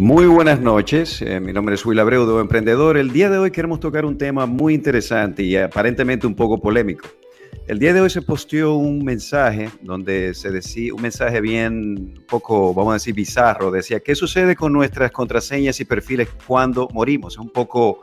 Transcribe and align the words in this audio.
Muy 0.00 0.24
buenas 0.24 0.62
noches, 0.62 1.20
eh, 1.20 1.40
mi 1.40 1.52
nombre 1.52 1.74
es 1.74 1.84
Will 1.84 1.98
Abreudo, 1.98 2.40
emprendedor. 2.40 2.96
El 2.96 3.12
día 3.12 3.28
de 3.28 3.36
hoy 3.36 3.50
queremos 3.50 3.80
tocar 3.80 4.06
un 4.06 4.16
tema 4.16 4.46
muy 4.46 4.72
interesante 4.72 5.42
y 5.42 5.58
aparentemente 5.58 6.26
un 6.26 6.34
poco 6.34 6.58
polémico. 6.58 7.06
El 7.66 7.78
día 7.78 7.92
de 7.92 8.00
hoy 8.00 8.08
se 8.08 8.22
posteó 8.22 8.76
un 8.76 9.04
mensaje 9.04 9.68
donde 9.82 10.32
se 10.32 10.50
decía, 10.50 10.94
un 10.94 11.02
mensaje 11.02 11.42
bien 11.42 12.14
poco, 12.26 12.72
vamos 12.72 12.92
a 12.92 12.94
decir, 12.94 13.14
bizarro. 13.14 13.70
Decía, 13.70 14.00
¿qué 14.00 14.14
sucede 14.14 14.56
con 14.56 14.72
nuestras 14.72 15.10
contraseñas 15.10 15.78
y 15.80 15.84
perfiles 15.84 16.30
cuando 16.46 16.88
morimos? 16.94 17.34
Es 17.34 17.38
un 17.38 17.50
poco 17.50 18.00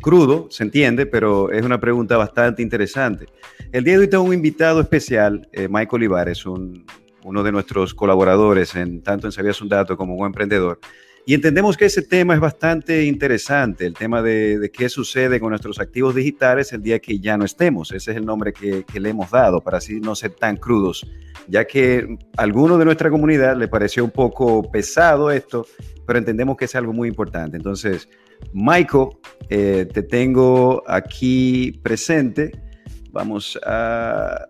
crudo, 0.00 0.46
se 0.48 0.62
entiende, 0.62 1.04
pero 1.04 1.52
es 1.52 1.62
una 1.62 1.78
pregunta 1.78 2.16
bastante 2.16 2.62
interesante. 2.62 3.26
El 3.70 3.84
día 3.84 3.98
de 3.98 4.00
hoy 4.00 4.08
tengo 4.08 4.24
un 4.24 4.32
invitado 4.32 4.80
especial, 4.80 5.46
eh, 5.52 5.68
Michael 5.68 5.90
Olivares, 5.92 6.46
uno 6.46 7.42
de 7.42 7.52
nuestros 7.52 7.92
colaboradores 7.92 8.74
en 8.76 9.02
tanto 9.02 9.26
en 9.26 9.32
Sabías 9.32 9.60
un 9.60 9.68
Dato 9.68 9.94
como 9.98 10.14
un 10.14 10.24
emprendedor. 10.24 10.80
Y 11.26 11.32
entendemos 11.32 11.78
que 11.78 11.86
ese 11.86 12.02
tema 12.02 12.34
es 12.34 12.40
bastante 12.40 13.04
interesante, 13.04 13.86
el 13.86 13.94
tema 13.94 14.20
de, 14.20 14.70
qué 14.72 14.90
sucede 14.90 15.40
con 15.40 15.50
nuestros 15.50 15.80
activos 15.80 16.14
digitales 16.14 16.70
el 16.74 16.82
día 16.82 16.98
que 16.98 17.18
ya 17.18 17.38
no 17.38 17.46
estemos. 17.46 17.92
Ese 17.92 18.10
es 18.10 18.18
el 18.18 18.26
nombre 18.26 18.52
que, 18.52 18.84
le 18.92 19.08
hemos 19.08 19.30
dado 19.30 19.62
para 19.62 19.78
así 19.78 20.00
no 20.00 20.14
ser 20.14 20.32
tan 20.32 20.58
crudos, 20.58 21.06
ya 21.48 21.64
que 21.64 22.18
a 22.36 22.42
alguno 22.42 22.76
de 22.76 22.84
nuestra 22.84 23.08
comunidad 23.08 23.56
le 23.56 23.68
pareció 23.68 24.04
un 24.04 24.10
poco 24.10 24.70
pesado 24.70 25.30
esto, 25.30 25.66
pero 26.06 26.18
entendemos 26.18 26.58
que 26.58 26.66
es 26.66 26.74
algo 26.74 26.92
muy 26.92 27.08
importante. 27.08 27.56
Entonces, 27.56 28.06
Michael, 28.52 29.08
eh, 29.48 29.86
te 29.90 30.02
tengo 30.02 30.82
aquí 30.86 31.80
presente. 31.82 32.52
Vamos 33.12 33.58
a... 33.64 34.46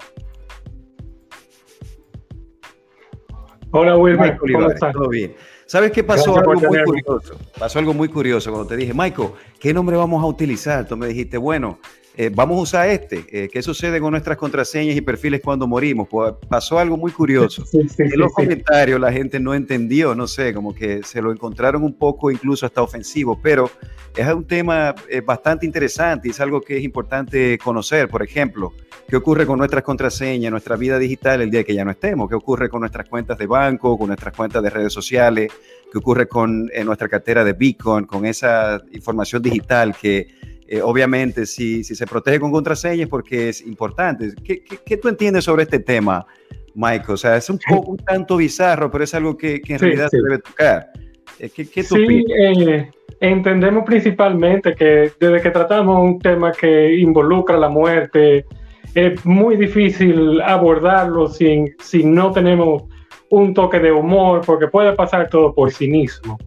Hola 3.77 3.97
Wilmer, 3.97 4.37
¿cómo 4.37 4.71
estás? 4.71 4.93
¿Todo 4.93 5.09
bien? 5.09 5.35
¿Sabes 5.67 5.91
qué 5.91 6.05
pasó? 6.05 6.39
algo 6.39 6.55
muy 6.55 6.81
curioso. 6.85 7.37
Pasó 7.59 7.81
algo 7.81 7.93
muy 7.93 8.09
curioso 8.09 8.53
cuando 8.53 8.69
te 8.69 8.77
dije, 8.77 8.95
Michael, 8.95 9.31
¿qué 9.59 9.75
nombre 9.75 9.97
vamos 9.97 10.23
a 10.23 10.27
utilizar? 10.27 10.87
Tú 10.87 10.97
me 10.97 11.09
dijiste, 11.09 11.37
bueno, 11.39 11.81
eh, 12.17 12.31
vamos 12.33 12.57
a 12.57 12.63
usar 12.63 12.89
este. 12.91 13.25
Eh, 13.29 13.49
¿Qué 13.53 13.61
sucede 13.63 13.99
con 13.99 14.13
nuestras 14.13 14.37
contraseñas 14.37 14.97
y 14.97 15.01
perfiles 15.01 15.41
cuando 15.43 15.67
morimos? 15.67 16.07
Pues 16.09 16.35
pasó 16.49 16.79
algo 16.79 16.97
muy 16.97 17.11
curioso. 17.11 17.65
en 17.73 18.17
los 18.17 18.33
comentarios 18.33 19.01
la 19.01 19.11
gente 19.11 19.41
no 19.41 19.53
entendió, 19.53 20.15
no 20.15 20.29
sé, 20.29 20.55
como 20.55 20.73
que 20.73 21.03
se 21.03 21.21
lo 21.21 21.33
encontraron 21.33 21.83
un 21.83 21.95
poco 21.95 22.31
incluso 22.31 22.67
hasta 22.67 22.81
ofensivo, 22.81 23.41
pero 23.43 23.69
es 24.17 24.33
un 24.33 24.45
tema 24.45 24.95
eh, 25.09 25.21
bastante 25.21 25.67
interesante 25.67 26.29
y 26.29 26.31
es 26.31 26.41
algo 26.41 26.61
que 26.61 26.77
es 26.77 26.85
importante 26.85 27.59
conocer. 27.59 28.09
Por 28.09 28.23
ejemplo, 28.23 28.73
¿qué 29.09 29.17
ocurre 29.17 29.47
con 29.47 29.59
nuestras 29.59 29.83
contraseñas, 29.83 30.51
nuestra 30.51 30.77
vida 30.77 30.99
digital 30.99 31.41
el 31.43 31.51
día 31.51 31.65
que 31.65 31.75
ya 31.75 31.85
no 31.85 31.91
estemos? 31.91 32.29
¿Qué 32.29 32.35
ocurre 32.35 32.69
con 32.69 32.81
nuestras 32.81 33.09
cuentas 33.09 33.39
de 33.39 33.47
banco, 33.47 33.97
con 33.99 34.09
nuestras 34.09 34.35
cuentas 34.35 34.63
de 34.63 34.71
redes 34.71 34.93
sociales? 34.93 35.53
¿Qué 35.91 35.99
ocurre 35.99 36.27
con 36.27 36.67
nuestra 36.85 37.09
cartera 37.09 37.45
de 37.45 37.53
Bitcoin, 37.53 38.05
con 38.07 38.27
esa 38.27 38.83
información 38.93 39.43
digital 39.43 39.95
que 39.95 40.27
eh, 40.67 40.81
obviamente, 40.81 41.45
si, 41.45 41.85
si, 41.85 41.95
se 41.95 42.07
protege 42.07 42.41
con 42.41 42.51
contraseñas 42.51 43.09
porque 43.09 43.51
es 43.51 43.61
importante. 43.67 44.33
¿Qué, 44.43 44.63
qué, 44.63 44.97
tú 44.97 45.09
entiendes 45.09 45.45
sobre 45.45 45.65
este 45.65 45.79
tema, 45.79 46.27
Michael? 46.75 47.13
O 47.13 47.17
sea, 47.17 47.37
es 47.37 47.51
un 47.51 47.59
poco 47.69 47.93
un 47.93 47.99
tanto 47.99 48.39
bizarro, 48.39 48.91
pero 48.91 49.05
es 49.05 49.15
algo 49.15 49.37
que, 49.37 49.61
que 49.61 49.75
en 49.75 49.79
realidad 49.79 50.09
se 50.09 50.23
debe 50.23 50.39
tocar. 50.39 50.91
Eh, 51.39 51.51
¿Qué, 51.55 51.69
qué 51.69 51.85
tú 51.85 51.97
sí, 51.97 52.25
eh, 52.39 52.91
entendemos 53.21 53.85
principalmente 53.85 54.75
que 54.75 55.13
desde 55.21 55.43
que 55.43 55.51
tratamos 55.51 56.03
un 56.03 56.19
tema 56.19 56.51
que 56.51 56.95
involucra 56.95 57.59
la 57.59 57.69
muerte, 57.69 58.47
es 58.95 59.25
muy 59.25 59.57
difícil 59.57 60.41
abordarlo 60.41 61.29
sin, 61.29 61.75
si 61.81 62.05
no 62.05 62.33
tenemos 62.33 62.85
un 63.31 63.55
toque 63.55 63.79
de 63.79 63.93
humor, 63.93 64.43
porque 64.47 64.69
puede 64.69 64.93
pasar 64.93 65.29
todo 65.29 65.55
por 65.55 65.73
cinismo. 65.73 66.39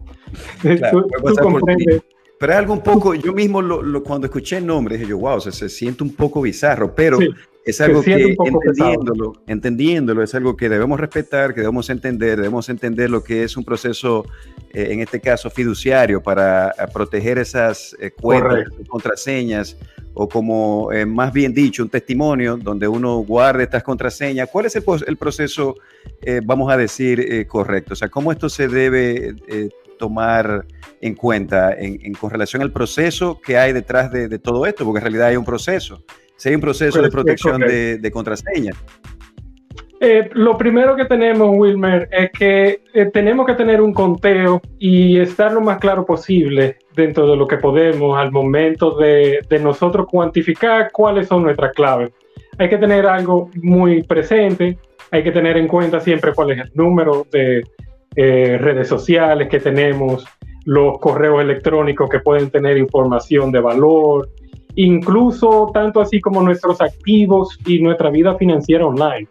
Claro, 0.60 1.06
tú, 1.06 1.26
tú 1.26 1.34
comprendes. 1.36 2.02
Pero 2.38 2.52
es 2.52 2.58
algo 2.58 2.72
un 2.74 2.82
poco, 2.82 3.14
yo 3.14 3.32
mismo 3.32 3.60
lo, 3.60 4.02
cuando 4.04 4.26
escuché 4.28 4.58
el 4.58 4.66
nombre 4.66 4.96
dije 4.96 5.10
yo, 5.10 5.18
wow, 5.18 5.40
se, 5.40 5.50
se 5.50 5.68
siente 5.68 6.04
un 6.04 6.14
poco 6.14 6.40
bizarro, 6.40 6.94
pero 6.94 7.18
es 7.68 7.80
algo 7.80 8.02
que 8.02 8.34
entendiéndolo, 8.38 9.32
entendiéndolo, 9.46 10.22
es 10.22 10.34
algo 10.34 10.56
que 10.56 10.68
debemos 10.68 10.98
respetar, 10.98 11.54
que 11.54 11.60
debemos 11.60 11.90
entender, 11.90 12.38
debemos 12.38 12.68
entender 12.68 13.10
lo 13.10 13.22
que 13.22 13.44
es 13.44 13.56
un 13.56 13.64
proceso, 13.64 14.24
eh, 14.72 14.88
en 14.90 15.00
este 15.00 15.20
caso 15.20 15.50
fiduciario, 15.50 16.22
para 16.22 16.70
eh, 16.70 16.72
proteger 16.92 17.38
esas 17.38 17.94
eh, 18.00 18.10
cuentas, 18.10 18.64
contraseñas, 18.88 19.76
o 20.14 20.28
como 20.28 20.90
más 21.06 21.32
bien 21.32 21.54
dicho, 21.54 21.82
un 21.82 21.90
testimonio 21.90 22.56
donde 22.56 22.88
uno 22.88 23.18
guarde 23.18 23.62
estas 23.62 23.84
contraseñas. 23.84 24.48
¿Cuál 24.50 24.66
es 24.66 24.74
el, 24.74 24.82
el 25.06 25.16
proceso, 25.16 25.76
vamos 26.42 26.72
a 26.72 26.76
decir, 26.76 27.46
correcto? 27.46 27.92
O 27.92 27.96
sea, 27.96 28.08
¿cómo 28.08 28.32
esto 28.32 28.48
se 28.48 28.66
debe 28.66 29.36
tomar 29.96 30.64
en 31.00 31.14
cuenta 31.14 31.74
en, 31.74 32.14
con 32.14 32.30
relación 32.30 32.62
al 32.62 32.72
proceso 32.72 33.40
que 33.40 33.58
hay 33.58 33.72
detrás 33.72 34.10
de, 34.10 34.38
todo 34.38 34.64
esto, 34.66 34.84
porque 34.84 34.98
en 34.98 35.02
realidad 35.02 35.28
hay 35.28 35.36
un 35.36 35.44
proceso. 35.44 36.02
Si 36.38 36.48
hay 36.48 36.54
un 36.54 36.62
proceso 36.62 37.02
de 37.02 37.10
protección 37.10 37.60
de, 37.60 37.98
de 37.98 38.10
contraseña. 38.10 38.72
Eh, 40.00 40.30
lo 40.32 40.56
primero 40.56 40.96
que 40.96 41.04
tenemos, 41.04 41.50
Wilmer, 41.54 42.08
es 42.10 42.30
que 42.30 42.82
eh, 42.94 43.06
tenemos 43.12 43.44
que 43.46 43.54
tener 43.54 43.82
un 43.82 43.92
conteo 43.92 44.62
y 44.78 45.18
estar 45.18 45.52
lo 45.52 45.60
más 45.60 45.78
claro 45.78 46.06
posible 46.06 46.78
dentro 46.94 47.28
de 47.28 47.36
lo 47.36 47.46
que 47.46 47.56
podemos 47.56 48.16
al 48.16 48.30
momento 48.30 48.96
de, 48.96 49.40
de 49.46 49.58
nosotros 49.58 50.06
cuantificar 50.08 50.90
cuáles 50.92 51.26
son 51.26 51.42
nuestras 51.42 51.72
claves. 51.72 52.12
Hay 52.58 52.70
que 52.70 52.78
tener 52.78 53.06
algo 53.06 53.50
muy 53.60 54.04
presente, 54.04 54.78
hay 55.10 55.22
que 55.22 55.32
tener 55.32 55.58
en 55.58 55.66
cuenta 55.66 55.98
siempre 55.98 56.32
cuál 56.32 56.52
es 56.52 56.60
el 56.60 56.70
número 56.74 57.26
de, 57.32 57.62
eh, 58.20 58.58
redes 58.58 58.88
sociales 58.88 59.48
que 59.48 59.60
tenemos, 59.60 60.26
los 60.64 60.98
correos 60.98 61.40
electrónicos 61.40 62.10
que 62.10 62.18
pueden 62.18 62.50
tener 62.50 62.76
información 62.76 63.52
de 63.52 63.60
valor, 63.60 64.28
incluso 64.74 65.70
tanto 65.72 66.00
así 66.00 66.20
como 66.20 66.42
nuestros 66.42 66.80
activos 66.80 67.58
y 67.66 67.80
nuestra 67.80 68.10
vida 68.10 68.36
financiera 68.36 68.86
online. 68.86 69.26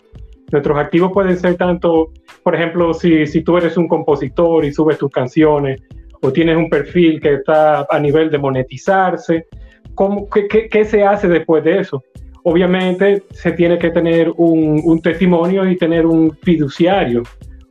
Nuestros 0.52 0.78
activos 0.78 1.12
pueden 1.12 1.38
ser 1.38 1.56
tanto, 1.56 2.12
por 2.44 2.56
ejemplo, 2.56 2.94
si, 2.94 3.28
si 3.28 3.42
tú 3.42 3.58
eres 3.58 3.78
un 3.78 3.88
compositor 3.88 4.64
y 4.64 4.72
subes 4.72 4.98
tus 4.98 5.12
canciones 5.12 5.82
o 6.22 6.32
tienes 6.32 6.58
un 6.58 6.70
perfil 6.70 7.20
que 7.20 7.36
está 7.36 7.86
a 7.90 8.00
nivel 8.00 8.30
de 8.32 8.38
monetizarse, 8.38 9.48
¿cómo, 9.94 10.30
qué, 10.30 10.48
qué, 10.70 10.86
se 10.86 11.04
hace 11.04 11.28
después 11.28 11.64
de 11.64 11.80
eso? 11.80 12.04
Obviamente 12.44 13.24
se 13.32 13.52
tiene 13.52 13.78
que 13.78 13.90
tener 13.90 14.32
un, 14.38 14.82
un 14.84 15.02
testimonio 15.02 15.70
y 15.70 15.78
tener 15.78 16.06
un 16.06 16.32
fiduciario 16.42 17.24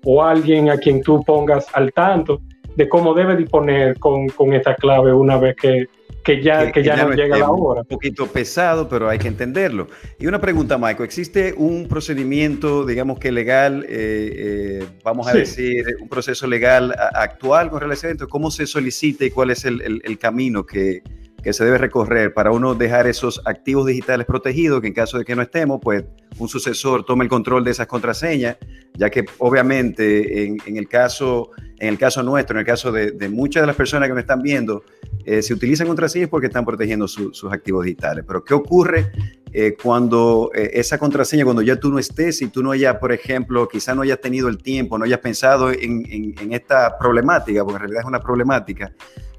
o 0.05 0.23
alguien 0.23 0.69
a 0.69 0.77
quien 0.77 1.03
tú 1.03 1.23
pongas 1.25 1.67
al 1.75 1.93
tanto 1.93 2.41
de 2.77 2.89
cómo 2.89 3.15
debe 3.15 3.37
disponer 3.37 3.99
con, 3.99 4.29
con 4.29 4.53
esta 4.53 4.75
clave 4.75 5.15
una 5.15 5.39
vez 5.39 5.57
que, 5.57 5.87
que 6.27 6.43
ya, 6.43 6.73
que, 6.73 6.83
ya, 6.83 6.97
no, 6.97 7.13
llega 7.13 7.39
la 7.39 7.51
hora. 7.51 7.83
Un 7.83 7.87
poquito 7.87 8.27
pesado, 8.27 8.89
pero 8.89 9.09
hay 9.09 9.17
que 9.17 9.29
entenderlo. 9.29 9.87
Y 10.19 10.27
una 10.27 10.41
pregunta, 10.41 10.77
Michael, 10.77 11.05
¿existe 11.05 11.55
un 11.57 11.87
procedimiento, 11.87 12.85
digamos 12.85 13.21
que 13.21 13.31
legal, 13.31 13.85
eh, 13.89 14.81
eh, 14.81 14.87
vamos 15.05 15.29
a 15.29 15.35
decir, 15.35 15.87
un 16.01 16.09
proceso 16.09 16.49
legal 16.49 16.93
actual 17.15 17.71
con 17.71 17.81
relación 17.81 18.11
a 18.11 18.13
esto? 18.15 18.29
¿Cómo 18.29 18.51
se 18.51 18.67
solicita 18.67 19.25
y 19.25 19.31
cuál 19.31 19.53
es 19.53 19.65
el, 19.65 19.81
el, 19.83 20.03
el 20.05 20.19
camino 20.19 20.67
que, 20.67 21.05
que 21.47 21.53
se 21.53 21.65
debe 21.65 21.79
recorrer 21.79 22.35
para 22.35 22.51
uno 22.51 22.75
dejar 22.75 23.07
esos 23.07 23.41
activos 23.45 23.87
digitales 23.87 24.27
protegidos, 24.27 24.81
que 24.81 24.89
en 24.89 24.93
caso 24.93 25.17
de 25.17 25.25
que 25.25 25.37
no 25.37 25.43
estemos, 25.43 25.79
pues 25.81 26.03
un 26.39 26.49
sucesor 26.49 27.05
tome 27.05 27.23
el 27.23 27.31
control 27.31 27.63
de 27.63 27.71
esas 27.71 27.87
contraseñas, 27.87 28.57
ya 28.95 29.11
que 29.11 29.25
obviamente 29.39 30.45
en, 30.45 30.77
el, 30.77 30.89
caso, 30.89 31.51
en 31.79 31.91
el 31.91 31.99
caso 31.99 32.25
nuestro, 32.25 32.57
en 32.57 32.63
el 32.63 32.67
caso 32.67 32.91
de, 32.91 33.29
muchas 33.29 33.63
de 33.63 33.69
las 33.69 33.77
personas 33.77 34.09
que 34.09 34.15
nos 34.15 34.23
están 34.23 34.43
viendo, 34.43 34.83
eh, 35.25 35.41
se 35.41 35.55
utilizan 35.55 35.87
contraseñas 35.87 36.29
porque 36.29 36.49
están 36.49 36.65
protegiendo 36.65 37.07
sus 37.07 37.45
activos 37.53 37.85
digitales. 37.85 38.25
Pero 38.27 38.43
¿qué 38.43 38.53
ocurre 38.53 39.13
eh, 39.59 39.77
cuando 39.83 40.51
eh, 40.55 40.71
esa 40.75 40.99
contraseña, 40.99 41.45
cuando 41.45 41.63
ya 41.63 41.77
tú 41.81 41.91
no 41.91 41.99
estés 41.99 42.43
y 42.43 42.49
tú 42.49 42.63
no 42.63 42.73
hayas, 42.73 42.97
por 42.97 43.11
ejemplo, 43.11 43.67
quizá 43.69 43.95
no 43.95 44.03
hayas 44.03 44.21
tenido 44.21 44.49
el 44.49 44.59
tiempo, 44.59 44.99
no 44.99 45.05
hayas 45.05 45.21
pensado 45.21 45.71
en, 45.71 46.05
en 46.39 46.53
esta 46.53 46.99
problemática, 46.99 47.65
porque 47.65 47.77
en 47.77 47.81
realidad 47.81 48.03
es 48.03 48.07
una 48.07 48.21
problemática, 48.21 48.93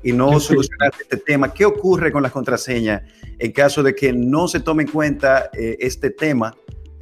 y 0.04 0.14
no 0.14 0.40
solucionaste 0.40 1.04
este 1.04 1.18
tema. 1.18 1.54
¿Qué 1.54 1.66
ocurre 1.66 2.12
con 2.12 2.24
las 2.24 2.32
contraseñas 2.32 3.02
en 3.38 3.52
caso 3.52 3.84
de 3.84 3.94
que 3.94 4.14
no 4.14 4.48
se 4.48 4.60
tome 4.60 4.84
en 4.84 4.90
cuenta 4.90 5.50
eh, 5.54 5.78
este 5.80 6.12
tema? 6.12 6.56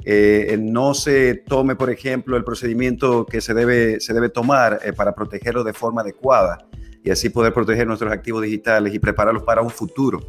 Eh, 0.03 0.57
no 0.59 0.93
se 0.93 1.35
tome, 1.47 1.75
por 1.75 1.89
ejemplo, 1.89 2.37
el 2.37 2.43
procedimiento 2.43 3.25
que 3.25 3.41
se 3.41 3.53
debe, 3.53 3.99
se 3.99 4.13
debe 4.13 4.29
tomar 4.29 4.79
eh, 4.83 4.93
para 4.93 5.15
protegerlo 5.15 5.63
de 5.63 5.73
forma 5.73 6.01
adecuada 6.01 6.67
y 7.03 7.11
así 7.11 7.29
poder 7.29 7.53
proteger 7.53 7.87
nuestros 7.87 8.11
activos 8.11 8.43
digitales 8.43 8.93
y 8.93 8.99
prepararlos 8.99 9.43
para 9.43 9.61
un 9.61 9.69
futuro. 9.69 10.19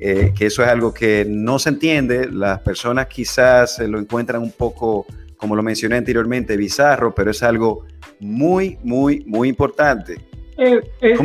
Que 0.00 0.46
eso 0.46 0.62
es 0.62 0.68
algo 0.68 0.94
que 0.94 1.26
no 1.28 1.58
se 1.58 1.68
entiende, 1.68 2.30
las 2.30 2.60
personas 2.60 3.06
quizás 3.06 3.78
lo 3.80 3.98
encuentran 3.98 4.42
un 4.42 4.52
poco, 4.52 5.06
como 5.36 5.54
lo 5.54 5.62
mencioné 5.62 5.96
anteriormente, 5.96 6.56
bizarro, 6.56 7.14
pero 7.14 7.30
es 7.30 7.42
algo 7.42 7.84
muy, 8.18 8.78
muy, 8.82 9.22
muy 9.26 9.48
importante. 9.48 10.30
Es, 10.60 11.18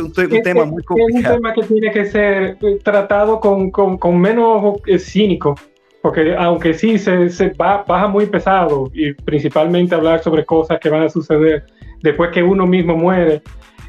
un 0.00 0.12
tema, 0.42 0.64
muy 0.64 0.82
complicado. 0.82 1.08
Es 1.08 1.14
un 1.14 1.22
tema 1.22 1.54
que 1.54 1.62
tiene 1.62 1.92
que 1.92 2.06
ser 2.06 2.56
eh, 2.60 2.78
tratado 2.82 3.38
con, 3.38 3.70
con, 3.70 3.98
con 3.98 4.20
menos 4.20 4.78
eh, 4.86 4.98
cínico, 4.98 5.54
porque 6.00 6.34
aunque 6.36 6.74
sí 6.74 6.98
se, 6.98 7.30
se 7.30 7.50
baja 7.50 8.08
muy 8.08 8.26
pesado 8.26 8.90
y 8.92 9.12
principalmente 9.12 9.94
hablar 9.94 10.24
sobre 10.24 10.44
cosas 10.44 10.80
que 10.80 10.88
van 10.88 11.02
a 11.02 11.08
suceder 11.08 11.64
después 12.02 12.32
que 12.32 12.42
uno 12.42 12.66
mismo 12.66 12.96
muere, 12.96 13.42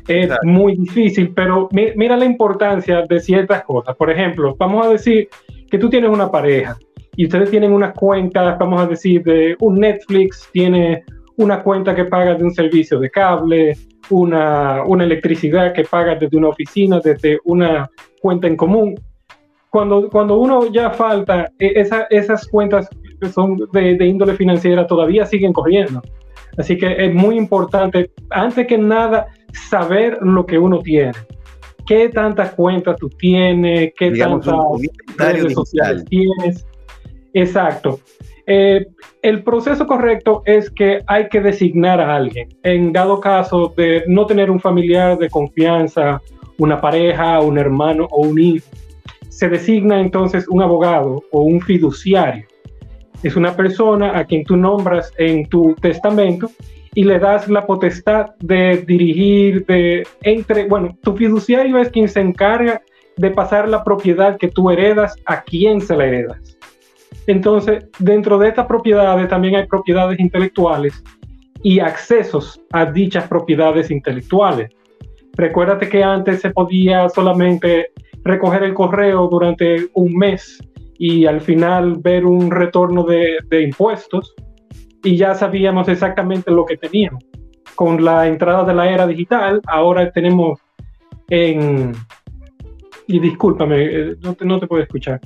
es 0.07 0.29
muy 0.43 0.75
difícil, 0.75 1.33
pero 1.33 1.69
mira 1.71 2.17
la 2.17 2.25
importancia 2.25 3.03
de 3.03 3.19
ciertas 3.19 3.63
cosas. 3.63 3.95
Por 3.95 4.09
ejemplo, 4.09 4.55
vamos 4.57 4.85
a 4.85 4.89
decir 4.89 5.29
que 5.69 5.77
tú 5.77 5.89
tienes 5.89 6.09
una 6.09 6.29
pareja 6.29 6.77
y 7.15 7.25
ustedes 7.25 7.49
tienen 7.51 7.73
unas 7.73 7.93
cuentas, 7.93 8.57
vamos 8.59 8.81
a 8.81 8.87
decir, 8.87 9.23
de 9.23 9.55
un 9.59 9.79
Netflix, 9.79 10.49
tiene 10.51 11.03
una 11.37 11.61
cuenta 11.63 11.95
que 11.95 12.05
paga 12.05 12.35
de 12.35 12.43
un 12.43 12.53
servicio 12.53 12.99
de 12.99 13.09
cable, 13.09 13.77
una, 14.09 14.83
una 14.85 15.03
electricidad 15.03 15.73
que 15.73 15.83
paga 15.83 16.15
desde 16.15 16.37
una 16.37 16.49
oficina, 16.49 16.99
desde 16.99 17.39
una 17.45 17.89
cuenta 18.21 18.47
en 18.47 18.55
común. 18.55 18.95
Cuando, 19.69 20.09
cuando 20.09 20.37
uno 20.37 20.71
ya 20.71 20.91
falta, 20.91 21.51
e, 21.57 21.73
esa, 21.75 22.07
esas 22.09 22.47
cuentas 22.47 22.87
que 23.19 23.29
son 23.29 23.57
de, 23.71 23.95
de 23.95 24.05
índole 24.05 24.35
financiera 24.35 24.85
todavía 24.85 25.25
siguen 25.25 25.53
corriendo. 25.53 26.01
Así 26.57 26.77
que 26.77 27.05
es 27.05 27.13
muy 27.13 27.37
importante, 27.37 28.11
antes 28.29 28.67
que 28.67 28.77
nada, 28.77 29.27
saber 29.53 30.19
lo 30.21 30.45
que 30.45 30.57
uno 30.57 30.79
tiene. 30.79 31.13
¿Qué 31.85 32.09
tantas 32.09 32.53
cuentas 32.53 32.97
tú 32.97 33.09
tienes? 33.09 33.93
¿Qué 33.97 34.11
tantas 34.11 34.55
redes 35.17 35.53
sociales 35.53 36.05
tienes? 36.05 36.65
Exacto. 37.33 37.99
Eh, 38.45 38.87
el 39.21 39.43
proceso 39.43 39.87
correcto 39.87 40.43
es 40.45 40.69
que 40.69 41.01
hay 41.07 41.29
que 41.29 41.41
designar 41.41 41.99
a 42.01 42.15
alguien. 42.15 42.49
En 42.63 42.91
dado 42.91 43.19
caso 43.19 43.73
de 43.75 44.03
no 44.07 44.25
tener 44.25 44.51
un 44.51 44.59
familiar 44.59 45.17
de 45.17 45.29
confianza, 45.29 46.21
una 46.57 46.79
pareja, 46.79 47.39
un 47.39 47.57
hermano 47.57 48.07
o 48.11 48.21
un 48.21 48.39
hijo, 48.39 48.65
se 49.29 49.49
designa 49.49 49.99
entonces 49.99 50.47
un 50.47 50.61
abogado 50.61 51.23
o 51.31 51.41
un 51.41 51.61
fiduciario. 51.61 52.45
Es 53.23 53.35
una 53.35 53.55
persona 53.55 54.17
a 54.17 54.25
quien 54.25 54.43
tú 54.43 54.57
nombras 54.57 55.11
en 55.17 55.47
tu 55.47 55.73
testamento 55.75 56.51
y 56.95 57.03
le 57.03 57.19
das 57.19 57.47
la 57.47 57.65
potestad 57.65 58.35
de 58.39 58.77
dirigir, 58.85 59.65
de 59.65 60.05
entre, 60.21 60.67
bueno, 60.67 60.97
tu 61.01 61.15
fiduciario 61.15 61.77
es 61.79 61.89
quien 61.89 62.07
se 62.07 62.21
encarga 62.21 62.81
de 63.17 63.31
pasar 63.31 63.67
la 63.67 63.83
propiedad 63.83 64.37
que 64.37 64.47
tú 64.47 64.69
heredas 64.69 65.15
a 65.25 65.41
quien 65.43 65.81
se 65.81 65.95
la 65.95 66.05
heredas. 66.05 66.57
Entonces, 67.27 67.85
dentro 67.99 68.37
de 68.37 68.49
estas 68.49 68.67
propiedades 68.67 69.29
también 69.29 69.55
hay 69.55 69.67
propiedades 69.67 70.19
intelectuales 70.19 71.03
y 71.61 71.79
accesos 71.79 72.59
a 72.71 72.85
dichas 72.85 73.27
propiedades 73.27 73.89
intelectuales. 73.89 74.69
Recuérdate 75.35 75.89
que 75.89 76.03
antes 76.03 76.41
se 76.41 76.51
podía 76.51 77.07
solamente 77.09 77.91
recoger 78.23 78.63
el 78.63 78.73
correo 78.73 79.27
durante 79.27 79.87
un 79.93 80.13
mes 80.15 80.59
y 80.97 81.25
al 81.25 81.41
final 81.41 81.97
ver 81.97 82.25
un 82.25 82.51
retorno 82.51 83.03
de, 83.03 83.37
impuestos 83.61 84.35
y 85.03 85.17
ya 85.17 85.35
sabíamos 85.35 85.87
exactamente 85.89 86.51
lo 86.51 86.65
que 86.65 86.77
teníamos. 86.77 87.23
Con 87.75 88.03
la 88.03 88.27
entrada 88.27 88.63
de 88.63 88.73
la 88.73 88.89
era 88.89 89.05
digital, 89.05 89.61
ahora 89.67 90.11
tenemos 90.11 90.59
en... 91.29 91.91
Y 93.07 93.19
discúlpame, 93.19 93.83
eh, 93.83 94.15
no 94.21 94.33
te, 94.33 94.45
no 94.45 94.59
te 94.59 94.67
puedo 94.67 94.81
escuchar. 94.81 95.19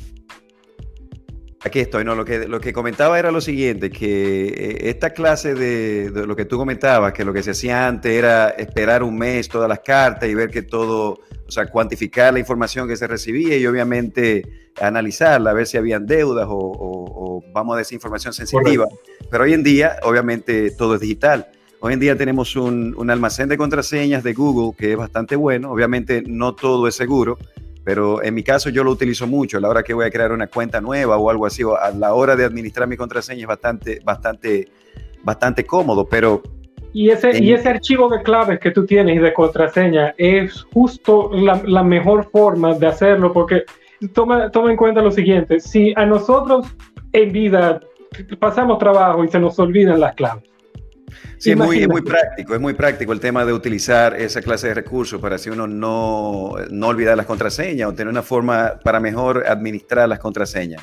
Aquí 1.67 1.79
estoy, 1.79 2.05
no, 2.05 2.15
lo 2.15 2.23
que, 2.23 2.47
lo 2.47 2.61
que 2.61 2.71
comentaba 2.71 3.19
era 3.19 3.29
lo 3.29 3.41
siguiente, 3.41 3.89
que 3.89 4.47
eh, 4.47 4.89
esta 4.89 5.09
clase 5.09 5.53
de, 5.53 6.09
lo 6.25 6.33
que 6.33 6.45
tú 6.45 6.57
comentabas, 6.57 7.11
que 7.11 7.25
lo 7.25 7.33
que 7.33 7.43
se 7.43 7.51
hacía 7.51 7.87
antes 7.87 8.13
era 8.13 8.49
esperar 8.51 9.03
un 9.03 9.17
mes 9.17 9.49
todas 9.49 9.67
las 9.67 9.79
cartas 9.81 10.29
y 10.29 10.33
ver 10.33 10.49
que 10.49 10.61
todo, 10.61 11.19
o 11.45 11.51
sea, 11.51 11.65
cuantificar 11.65 12.31
la 12.31 12.39
información 12.39 12.87
que 12.87 12.95
se 12.95 13.05
recibía 13.05 13.57
y 13.57 13.67
obviamente 13.67 14.71
analizarla, 14.79 15.49
a 15.49 15.53
ver 15.53 15.67
si 15.67 15.75
habían 15.75 16.05
deudas 16.05 16.47
o, 16.49 17.43
vamos 17.51 17.75
a 17.75 17.79
decir 17.79 17.95
información 17.95 18.33
sensitiva. 18.33 18.87
Pero 19.29 19.43
hoy 19.43 19.53
en 19.53 19.63
día, 19.63 19.97
obviamente, 20.03 20.71
todo 20.71 20.95
es 20.95 21.01
digital. 21.01 21.49
Hoy 21.81 21.93
en 21.93 21.99
día 21.99 22.15
tenemos 22.15 22.55
un, 22.55 22.95
un 22.97 23.09
almacén 23.11 23.49
de 23.49 23.57
contraseñas 23.57 24.23
de 24.23 24.33
Google 24.33 24.73
que 24.77 24.93
es 24.93 24.97
bastante 24.97 25.35
bueno, 25.35 25.69
obviamente 25.69 26.23
no 26.25 26.55
todo 26.55 26.87
es 26.87 26.95
seguro, 26.95 27.37
pero 27.87 28.21
en 28.21 28.33
mi 28.33 28.43
caso 28.43 28.69
yo 28.69 28.83
lo 28.83 28.91
utilizo 28.91 29.27
mucho 29.27 29.55
a 29.55 29.61
la 29.61 29.69
hora 29.69 29.81
que 29.81 29.93
voy 29.93 30.05
a 30.05 30.11
crear 30.11 30.33
una 30.33 30.47
cuenta 30.47 30.81
nueva 30.81 31.15
o 31.15 31.29
algo 31.29 31.45
así, 31.45 31.63
a 31.63 31.89
la 31.91 32.13
hora 32.13 32.35
de 32.35 32.43
administrar 32.43 32.85
mi 32.85 32.97
contraseña 32.97 33.43
es 33.43 33.47
bastante, 33.47 34.01
bastante, 34.03 34.67
bastante 35.23 35.63
cómodo, 35.65 36.05
pero... 36.05 36.43
Y 36.91 37.11
ese, 37.11 37.41
y 37.41 37.53
ese 37.53 37.69
archivo 37.69 38.09
de 38.09 38.21
claves 38.23 38.59
que 38.59 38.71
tú 38.71 38.85
tienes 38.85 39.15
y 39.15 39.19
de 39.19 39.33
contraseña 39.33 40.13
es 40.17 40.63
justo 40.73 41.29
la, 41.31 41.61
la 41.65 41.81
mejor 41.81 42.29
forma 42.29 42.73
de 42.73 42.87
hacerlo, 42.87 43.31
porque 43.31 43.63
toma, 44.13 44.51
toma 44.51 44.69
en 44.69 44.75
cuenta 44.75 45.01
lo 45.01 45.11
siguiente, 45.11 45.61
si 45.61 45.93
a 45.95 46.05
nosotros 46.05 46.67
en 47.13 47.31
vida 47.31 47.79
pasamos 48.37 48.79
trabajo 48.79 49.23
y 49.23 49.29
se 49.29 49.39
nos 49.39 49.57
olvidan 49.59 50.01
las 50.01 50.13
claves, 50.15 50.43
Sí, 51.37 51.51
es 51.51 51.57
muy, 51.57 51.87
muy, 51.87 52.01
práctico, 52.01 52.55
es 52.55 52.59
muy 52.59 52.73
práctico 52.73 53.13
el 53.13 53.19
tema 53.19 53.45
de 53.45 53.53
utilizar 53.53 54.19
esa 54.19 54.41
clase 54.41 54.67
de 54.67 54.73
recursos 54.73 55.21
para 55.21 55.35
así 55.35 55.49
uno 55.49 55.67
no, 55.67 56.55
no 56.69 56.87
olvidar 56.87 57.15
las 57.15 57.25
contraseñas 57.25 57.89
o 57.89 57.93
tener 57.93 58.09
una 58.09 58.23
forma 58.23 58.79
para 58.83 58.99
mejor 58.99 59.45
administrar 59.47 60.09
las 60.09 60.19
contraseñas. 60.19 60.81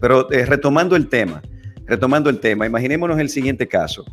Pero 0.00 0.30
eh, 0.30 0.46
retomando 0.46 0.96
el 0.96 1.08
tema, 1.08 1.42
retomando 1.86 2.30
el 2.30 2.40
tema, 2.40 2.66
imaginémonos 2.66 3.18
el 3.18 3.28
siguiente 3.28 3.66
caso. 3.66 4.04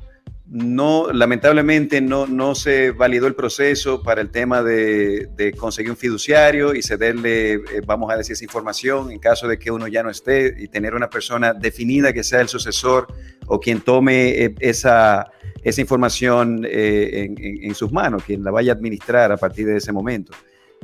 No, 0.53 1.11
lamentablemente 1.11 1.99
no, 1.99 2.27
no 2.27 2.53
se 2.53 2.91
validó 2.91 3.25
el 3.25 3.33
proceso 3.33 4.03
para 4.03 4.21
el 4.21 4.29
tema 4.29 4.61
de, 4.61 5.51
conseguir 5.57 5.89
un 5.89 5.97
fiduciario 5.97 6.75
y 6.75 6.83
cederle, 6.83 7.53
eh, 7.53 7.61
vamos 7.83 8.11
a 8.11 8.17
decir, 8.17 8.33
esa 8.33 8.43
información 8.43 9.11
en 9.11 9.17
caso 9.17 9.47
de 9.47 9.57
que 9.57 9.71
uno 9.71 9.87
ya 9.87 10.03
no 10.03 10.11
esté 10.11 10.53
y 10.59 10.67
tener 10.67 10.93
una 10.93 11.09
persona 11.09 11.55
definida 11.55 12.13
que 12.13 12.23
sea 12.23 12.39
el 12.39 12.49
sucesor 12.49 13.07
o 13.47 13.59
quien 13.59 13.81
tome 13.81 14.29
eh, 14.29 14.55
esa, 14.59 15.31
esa 15.63 15.81
información 15.81 16.63
eh, 16.69 17.33
en, 17.35 17.73
sus 17.73 17.91
manos, 17.91 18.23
quien 18.23 18.43
la 18.43 18.51
vaya 18.51 18.73
a 18.73 18.75
administrar 18.75 19.31
a 19.31 19.37
partir 19.37 19.65
de 19.65 19.77
ese 19.77 19.91
momento. 19.91 20.33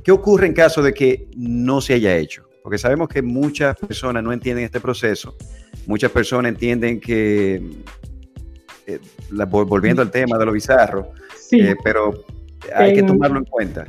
¿Qué 0.03 0.11
ocurre 0.11 0.47
en 0.47 0.53
caso 0.53 0.81
de 0.81 0.95
que 0.95 1.27
no 1.37 1.79
se 1.79 1.93
haya 1.93 2.17
hecho? 2.17 2.49
Porque 2.63 2.79
sabemos 2.79 3.07
que 3.07 3.21
muchas 3.21 3.77
personas 3.77 4.23
no 4.23 4.33
entienden 4.33 4.65
este 4.65 4.79
proceso, 4.79 5.37
muchas 5.85 6.09
personas 6.09 6.53
entienden 6.53 6.99
que, 6.99 7.61
eh, 8.95 8.99
volviendo 9.45 10.01
al 10.01 10.11
tema 10.11 10.37
de 10.37 10.45
lo 10.45 10.51
bizarro, 10.51 11.11
eh, 11.51 11.75
pero 11.83 12.13
hay 12.75 12.93
que 12.93 13.03
tomarlo 13.03 13.39
en 13.39 13.45
cuenta. 13.45 13.87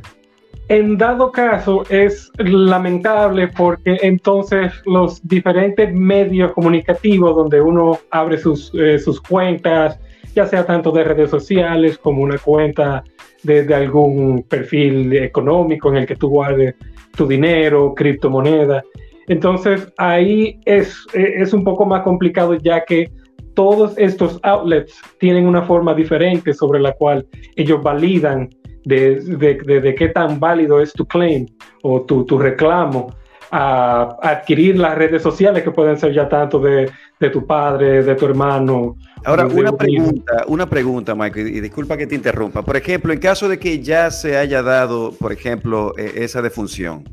En 0.68 0.96
dado 0.96 1.32
caso 1.32 1.84
es 1.88 2.30
lamentable 2.38 3.48
porque 3.48 3.98
entonces 4.02 4.72
los 4.86 5.26
diferentes 5.26 5.92
medios 5.92 6.52
comunicativos 6.52 7.34
donde 7.34 7.60
uno 7.60 7.98
abre 8.10 8.38
sus, 8.38 8.72
sus 9.02 9.20
cuentas, 9.20 9.98
ya 10.34 10.46
sea 10.46 10.64
tanto 10.64 10.92
de 10.92 11.02
redes 11.02 11.30
sociales 11.30 11.98
como 11.98 12.22
una 12.22 12.38
cuenta 12.38 13.02
de, 13.42 13.74
algún 13.74 14.44
perfil 14.48 15.12
económico 15.16 15.90
en 15.90 15.96
el 15.96 16.06
que 16.06 16.16
tú 16.16 16.28
guardes 16.28 16.74
tu 17.16 17.26
dinero, 17.26 17.94
criptomoneda. 17.94 18.84
Entonces 19.26 19.92
ahí 19.96 20.60
es, 20.64 21.06
es 21.14 21.52
un 21.52 21.64
poco 21.64 21.84
más 21.84 22.02
complicado 22.02 22.54
ya 22.54 22.84
que 22.84 23.10
todos 23.54 23.96
estos 23.96 24.38
outlets 24.42 25.00
tienen 25.18 25.46
una 25.46 25.62
forma 25.62 25.94
diferente 25.94 26.54
sobre 26.54 26.80
la 26.80 26.92
cual 26.92 27.26
ellos 27.56 27.82
validan 27.82 28.48
de, 28.84 29.16
de, 29.20 29.80
de, 29.80 29.94
qué 29.94 30.08
tan 30.08 30.40
válido 30.40 30.80
es 30.80 30.92
tu 30.92 31.06
claim 31.06 31.46
o 31.82 32.02
tu, 32.02 32.24
tu 32.24 32.38
reclamo 32.38 33.14
a, 33.50 34.16
adquirir 34.22 34.78
las 34.78 34.96
redes 34.96 35.22
sociales 35.22 35.62
que 35.62 35.70
pueden 35.70 35.98
ser 35.98 36.14
ya 36.14 36.28
tanto 36.28 36.58
de, 36.60 36.90
de 37.18 37.30
tu 37.30 37.46
padre, 37.46 38.02
de 38.02 38.14
tu 38.14 38.26
hermano. 38.26 38.96
Ahora, 39.24 39.46
una 39.46 39.72
pregunta, 39.72 40.44
una 40.46 40.66
pregunta, 40.68 41.14
Michael, 41.14 41.48
y 41.48 41.60
disculpa 41.60 41.96
que 41.96 42.06
te 42.06 42.14
interrumpa. 42.14 42.62
Por 42.62 42.76
ejemplo, 42.76 43.12
en 43.12 43.18
caso 43.18 43.48
de 43.48 43.58
que 43.58 43.80
ya 43.80 44.10
se 44.10 44.38
haya 44.38 44.62
dado, 44.62 45.12
por 45.12 45.32
ejemplo, 45.32 45.92
e, 45.98 46.24
esa 46.24 46.40
defunción 46.40 47.04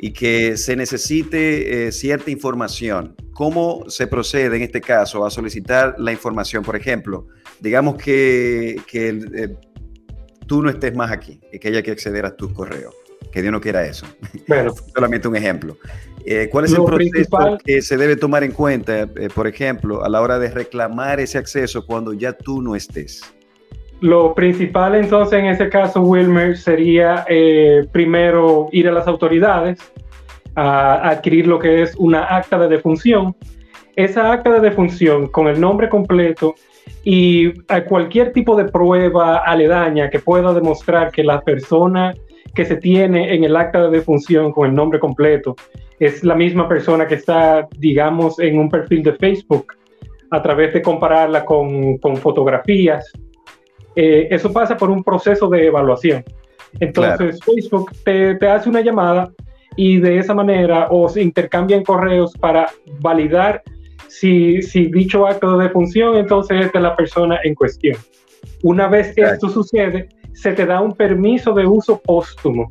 y 0.00 0.12
que 0.12 0.56
se 0.56 0.76
necesite 0.76 1.88
eh, 1.88 1.92
cierta 1.92 2.30
información, 2.30 3.16
¿cómo 3.32 3.84
se 3.88 4.06
procede 4.06 4.56
en 4.56 4.62
este 4.62 4.80
caso 4.80 5.26
a 5.26 5.30
solicitar 5.30 5.96
la 5.98 6.12
información? 6.12 6.62
Por 6.62 6.76
ejemplo, 6.76 7.26
digamos 7.58 7.96
que, 7.96 8.80
que 8.86 9.08
eh, 9.08 9.56
tú 10.46 10.62
no 10.62 10.70
estés 10.70 10.94
más 10.94 11.10
aquí 11.10 11.40
y 11.52 11.58
que 11.58 11.68
haya 11.68 11.82
que 11.82 11.90
acceder 11.90 12.24
a 12.24 12.36
tus 12.36 12.52
correos 12.52 12.94
que 13.32 13.42
Dios 13.42 13.52
no 13.52 13.60
quiera 13.60 13.84
eso. 13.84 14.06
Bueno, 14.46 14.72
solamente 14.94 15.28
un 15.28 15.36
ejemplo. 15.36 15.76
Eh, 16.24 16.48
¿Cuál 16.50 16.64
es 16.64 16.72
el 16.72 16.84
proceso 16.84 17.58
que 17.62 17.82
se 17.82 17.96
debe 17.96 18.16
tomar 18.16 18.42
en 18.44 18.52
cuenta, 18.52 19.06
por 19.34 19.46
ejemplo, 19.46 20.04
a 20.04 20.08
la 20.08 20.22
hora 20.22 20.38
de 20.38 20.50
reclamar 20.50 21.20
ese 21.20 21.36
acceso 21.36 21.84
cuando 21.84 22.14
ya 22.14 22.32
tú 22.32 22.62
no 22.62 22.74
estés? 22.74 23.22
Lo 24.00 24.32
principal 24.34 24.94
entonces 24.94 25.40
en 25.40 25.46
ese 25.46 25.68
caso, 25.68 26.02
Wilmer, 26.02 26.56
sería 26.56 27.24
eh, 27.28 27.84
primero 27.90 28.68
ir 28.70 28.88
a 28.88 28.92
las 28.92 29.08
autoridades 29.08 29.80
a 30.54 31.08
adquirir 31.08 31.46
lo 31.46 31.58
que 31.58 31.82
es 31.82 31.96
una 31.96 32.24
acta 32.24 32.58
de 32.58 32.68
defunción. 32.68 33.34
Esa 33.96 34.32
acta 34.32 34.52
de 34.52 34.60
defunción 34.60 35.26
con 35.26 35.48
el 35.48 35.60
nombre 35.60 35.88
completo 35.88 36.54
y 37.02 37.52
cualquier 37.88 38.32
tipo 38.32 38.54
de 38.54 38.66
prueba 38.66 39.38
aledaña 39.38 40.10
que 40.10 40.20
pueda 40.20 40.52
demostrar 40.52 41.10
que 41.10 41.24
la 41.24 41.40
persona 41.40 42.14
que 42.54 42.64
se 42.64 42.76
tiene 42.76 43.34
en 43.34 43.44
el 43.44 43.56
acta 43.56 43.82
de 43.82 43.98
defunción 43.98 44.52
con 44.52 44.68
el 44.68 44.74
nombre 44.74 45.00
completo 45.00 45.56
es 45.98 46.22
la 46.22 46.36
misma 46.36 46.68
persona 46.68 47.06
que 47.06 47.16
está, 47.16 47.66
digamos, 47.78 48.38
en 48.38 48.60
un 48.60 48.68
perfil 48.68 49.02
de 49.02 49.14
Facebook 49.14 49.74
a 50.30 50.40
través 50.40 50.72
de 50.72 50.82
compararla 50.82 51.44
con, 51.44 51.98
con 51.98 52.16
fotografías 52.16 53.12
eh, 53.96 54.28
eso 54.30 54.52
pasa 54.52 54.76
por 54.76 54.90
un 54.90 55.02
proceso 55.02 55.48
de 55.48 55.66
evaluación. 55.66 56.24
Entonces 56.80 57.40
Facebook 57.44 57.92
te, 58.04 58.34
te, 58.34 58.48
hace 58.48 58.68
una 58.68 58.80
llamada 58.80 59.32
y 59.76 59.98
de 59.98 60.18
esa 60.18 60.34
manera 60.34 60.88
o 60.90 61.08
se 61.08 61.22
intercambian 61.22 61.82
correos 61.82 62.32
para 62.38 62.70
validar 63.00 63.62
si, 64.08 64.62
si 64.62 64.86
dicho 64.86 65.26
acto 65.26 65.56
de 65.56 65.64
defunción 65.64 66.16
entonces 66.16 66.66
es 66.66 66.72
de 66.72 66.80
la 66.80 66.96
persona 66.96 67.38
en 67.44 67.54
cuestión. 67.54 67.96
Una 68.62 68.88
vez 68.88 69.14
que 69.14 69.22
esto 69.22 69.48
sucede, 69.48 70.08
se 70.32 70.52
te 70.52 70.66
da 70.66 70.80
un 70.80 70.92
permiso 70.92 71.52
de 71.52 71.66
uso 71.66 72.00
póstumo, 72.00 72.70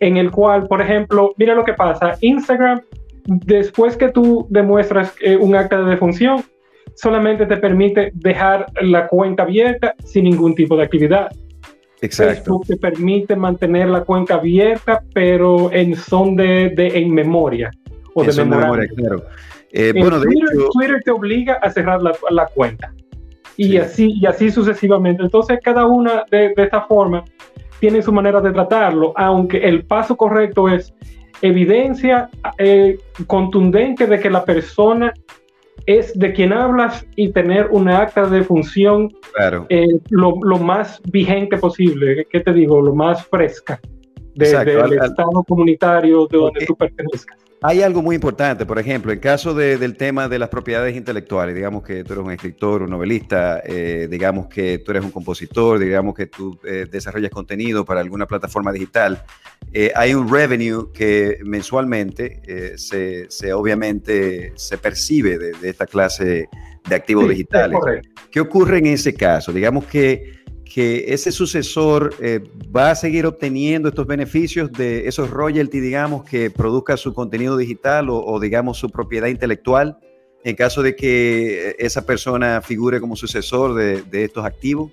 en 0.00 0.16
el 0.16 0.30
cual, 0.30 0.66
por 0.66 0.80
ejemplo, 0.80 1.34
mira 1.36 1.54
lo 1.54 1.64
que 1.64 1.74
pasa, 1.74 2.16
Instagram, 2.20 2.80
después 3.24 3.96
que 3.96 4.10
tú 4.10 4.46
demuestras 4.50 5.14
eh, 5.20 5.36
un 5.36 5.54
acta 5.54 5.80
de 5.80 5.90
defunción, 5.90 6.42
solamente 6.98 7.46
te 7.46 7.56
permite 7.56 8.10
dejar 8.14 8.66
la 8.82 9.06
cuenta 9.06 9.44
abierta 9.44 9.94
sin 10.04 10.24
ningún 10.24 10.54
tipo 10.54 10.76
de 10.76 10.82
actividad. 10.82 11.30
Exacto. 12.00 12.34
Facebook 12.34 12.66
te 12.66 12.76
permite 12.76 13.36
mantener 13.36 13.88
la 13.88 14.02
cuenta 14.02 14.34
abierta, 14.34 15.02
pero 15.14 15.72
en 15.72 15.94
son 15.96 16.36
de, 16.36 16.70
de 16.70 16.98
en 16.98 17.12
memoria 17.12 17.70
o 18.14 18.24
de, 18.24 18.44
memoria. 18.44 18.88
Claro. 18.96 19.24
Eh, 19.70 19.92
bueno, 19.96 20.20
Twitter, 20.20 21.02
te 21.04 21.10
obliga 21.10 21.54
a 21.54 21.70
cerrar 21.70 22.02
la, 22.02 22.12
la 22.30 22.46
cuenta 22.46 22.92
y 23.56 23.76
así 23.76 24.14
y 24.20 24.26
así 24.26 24.50
sucesivamente. 24.50 25.22
Entonces 25.22 25.58
cada 25.62 25.86
una 25.86 26.24
de, 26.30 26.52
de 26.56 26.62
esta 26.64 26.82
forma 26.82 27.24
tiene 27.78 28.02
su 28.02 28.12
manera 28.12 28.40
de 28.40 28.50
tratarlo, 28.50 29.12
aunque 29.16 29.58
el 29.58 29.84
paso 29.84 30.16
correcto 30.16 30.68
es 30.68 30.92
evidencia 31.42 32.28
eh, 32.58 32.98
contundente 33.26 34.06
de 34.06 34.18
que 34.18 34.30
la 34.30 34.44
persona 34.44 35.12
es 35.88 36.12
de 36.18 36.34
quien 36.34 36.52
hablas 36.52 37.06
y 37.16 37.30
tener 37.32 37.68
una 37.70 38.02
acta 38.02 38.26
de 38.26 38.42
función 38.42 39.10
eh, 39.70 39.86
lo, 40.10 40.36
más 40.58 41.00
vigente 41.10 41.56
posible, 41.56 42.26
¿qué 42.30 42.40
te 42.40 42.52
digo? 42.52 42.82
Lo 42.82 42.94
más 42.94 43.24
fresca 43.26 43.80
del 44.34 44.92
estado 45.02 45.42
comunitario 45.48 46.26
de 46.26 46.36
donde 46.36 46.66
tú 46.66 46.76
pertenezcas. 46.76 47.38
Hay 47.60 47.82
algo 47.82 48.02
muy 48.02 48.14
importante, 48.14 48.64
por 48.66 48.78
ejemplo, 48.78 49.10
en 49.10 49.18
caso 49.18 49.52
del 49.52 49.96
tema 49.96 50.28
de 50.28 50.38
las 50.38 50.48
propiedades 50.48 50.94
intelectuales, 50.94 51.56
digamos 51.56 51.82
que 51.82 52.04
tú 52.04 52.12
eres 52.12 52.24
un 52.24 52.30
escritor, 52.30 52.82
un 52.82 52.90
novelista, 52.90 53.60
eh, 53.64 54.06
digamos 54.08 54.46
que 54.46 54.78
tú 54.78 54.92
eres 54.92 55.02
un 55.02 55.10
compositor, 55.10 55.80
digamos 55.80 56.14
que 56.14 56.26
tú 56.26 56.56
eh, 56.62 56.86
desarrollas 56.88 57.32
contenido 57.32 57.84
para 57.84 58.00
alguna 58.00 58.26
plataforma 58.26 58.70
digital, 58.70 59.24
eh, 59.72 59.90
hay 59.96 60.14
un 60.14 60.32
revenue 60.32 60.92
que 60.92 61.38
mensualmente 61.44 62.76
se, 62.76 63.52
obviamente 63.52 64.52
se 64.54 64.78
percibe 64.78 65.36
de, 65.36 65.68
esta 65.68 65.86
clase 65.86 66.48
de 66.88 66.94
activos 66.94 67.28
digitales. 67.28 67.76
¿Qué 68.30 68.38
ocurre 68.38 68.78
en 68.78 68.86
ese 68.86 69.14
caso? 69.14 69.52
Digamos 69.52 69.84
que 69.86 70.38
que 70.72 71.12
ese 71.12 71.32
sucesor 71.32 72.14
eh, 72.20 72.40
va 72.74 72.90
a 72.90 72.94
seguir 72.94 73.26
obteniendo 73.26 73.88
estos 73.88 74.06
beneficios 74.06 74.70
de 74.72 75.08
esos 75.08 75.30
royalties, 75.30 75.82
digamos, 75.82 76.24
que 76.24 76.50
produzca 76.50 76.96
su 76.96 77.14
contenido 77.14 77.56
digital 77.56 78.08
o, 78.10 78.38
digamos, 78.38 78.78
su 78.78 78.90
propiedad 78.90 79.28
intelectual, 79.28 79.96
en 80.44 80.56
caso 80.56 80.82
de 80.82 80.94
que 80.94 81.74
esa 81.78 82.04
persona 82.06 82.60
figure 82.60 83.00
como 83.00 83.16
sucesor 83.16 83.74
de, 83.74 84.24
estos 84.24 84.44
activos? 84.44 84.90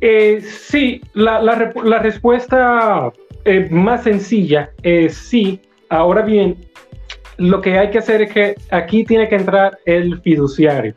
Eh, 0.00 0.40
sí, 0.40 1.00
la, 1.12 1.54
respuesta 2.00 3.12
eh, 3.44 3.68
más 3.70 4.04
sencilla 4.04 4.70
es 4.82 5.16
sí. 5.16 5.60
Ahora 5.88 6.22
bien, 6.22 6.56
lo 7.36 7.60
que 7.60 7.78
hay 7.78 7.90
que 7.90 7.98
hacer 7.98 8.22
es 8.22 8.32
que 8.32 8.54
aquí 8.70 9.04
tiene 9.04 9.28
que 9.28 9.34
entrar 9.34 9.78
el 9.84 10.20
fiduciario. 10.20 10.94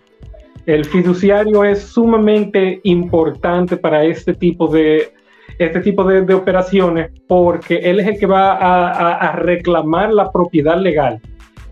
El 0.65 0.85
fiduciario 0.85 1.63
es 1.65 1.81
sumamente 1.81 2.79
importante 2.83 3.75
para 3.75 4.03
este 4.05 4.33
tipo 4.33 4.67
de, 4.67 5.11
este 5.59 5.81
tipo 5.81 6.03
de, 6.05 6.33
operaciones 6.33 7.11
porque 7.27 7.77
él 7.77 7.99
es 7.99 8.07
el 8.07 8.19
que 8.19 8.25
va 8.25 8.53
a, 8.53 9.31
reclamar 9.33 10.13
la 10.13 10.31
propiedad 10.31 10.77
legal. 10.77 11.19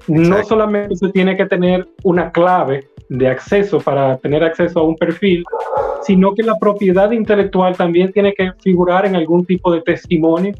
No 0.07 0.43
solamente 0.43 0.95
se 0.95 1.09
tiene 1.09 1.37
que 1.37 1.45
tener 1.45 1.87
una 2.03 2.31
clave 2.31 2.87
de 3.07 3.27
acceso 3.27 3.79
para 3.79 4.17
tener 4.17 4.43
acceso 4.43 4.79
a 4.79 4.83
un 4.83 4.95
perfil, 4.95 5.43
sino 6.03 6.33
que 6.33 6.43
la 6.43 6.57
propiedad 6.57 7.11
intelectual 7.11 7.77
también 7.77 8.11
tiene 8.11 8.33
que 8.33 8.51
figurar 8.61 9.05
en 9.05 9.15
algún 9.15 9.45
tipo 9.45 9.71
de 9.71 9.81
testimonio 9.81 10.53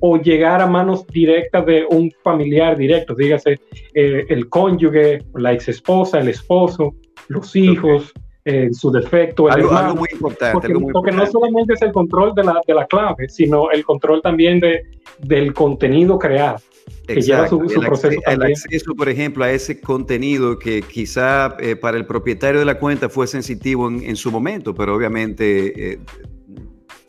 o 0.00 0.18
llegar 0.18 0.60
a 0.60 0.66
manos 0.66 1.06
directas 1.06 1.64
de 1.64 1.86
un 1.88 2.12
familiar 2.22 2.76
directo, 2.76 3.14
dígase 3.14 3.60
eh, 3.94 4.24
el 4.28 4.48
cónyuge, 4.48 5.20
la 5.34 5.52
ex 5.52 5.68
esposa, 5.68 6.18
el 6.18 6.28
esposo, 6.28 6.94
los 7.32 7.56
hijos, 7.56 8.12
en 8.44 8.68
eh, 8.68 8.74
su 8.74 8.90
defecto, 8.90 9.48
el 9.48 9.68
algo, 9.68 9.94
muy 9.94 10.08
importante. 10.12 10.68
Porque, 10.92 11.12
no 11.12 11.26
solamente 11.26 11.74
es 11.74 11.82
el 11.82 11.92
control 11.92 12.34
de 12.34 12.42
la, 12.42 12.60
de 12.66 12.74
la 12.74 12.86
clave, 12.86 13.28
sino 13.28 13.70
el 13.70 13.84
control 13.84 14.20
también 14.20 14.58
de, 14.58 14.82
del 15.20 15.54
contenido 15.54 16.18
creado. 16.18 16.58
Que 17.06 17.20
lleva 17.20 17.48
su, 17.48 17.60
el, 17.62 17.86
proceso 17.86 18.20
el 18.26 18.42
acceso, 18.42 18.94
por 18.96 19.08
ejemplo, 19.08 19.44
a 19.44 19.50
ese 19.52 19.80
contenido 19.80 20.58
que 20.58 20.82
quizá 20.82 21.56
eh, 21.60 21.76
para 21.76 21.96
el 21.96 22.06
propietario 22.06 22.60
de 22.60 22.66
la 22.66 22.78
cuenta 22.78 23.08
fue 23.08 23.26
sensitivo 23.26 23.88
en, 23.88 24.16
su 24.16 24.32
momento, 24.32 24.74
pero 24.74 24.96
obviamente 24.96 25.92
eh, 25.92 25.98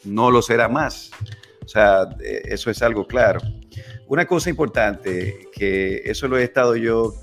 no 0.03 0.30
lo 0.30 0.42
será 0.42 0.68
más. 0.68 1.12
O 1.63 1.68
sea, 1.68 2.10
eso 2.22 2.70
es 2.70 2.82
algo 2.84 3.08
claro. 3.08 3.39
Una 4.08 4.25
cosa 4.25 4.50
importante, 4.50 5.48
que 5.53 6.01
eso 6.06 6.27
lo 6.27 6.38
he 6.38 6.44
estado 6.44 6.75
yo 6.75 7.13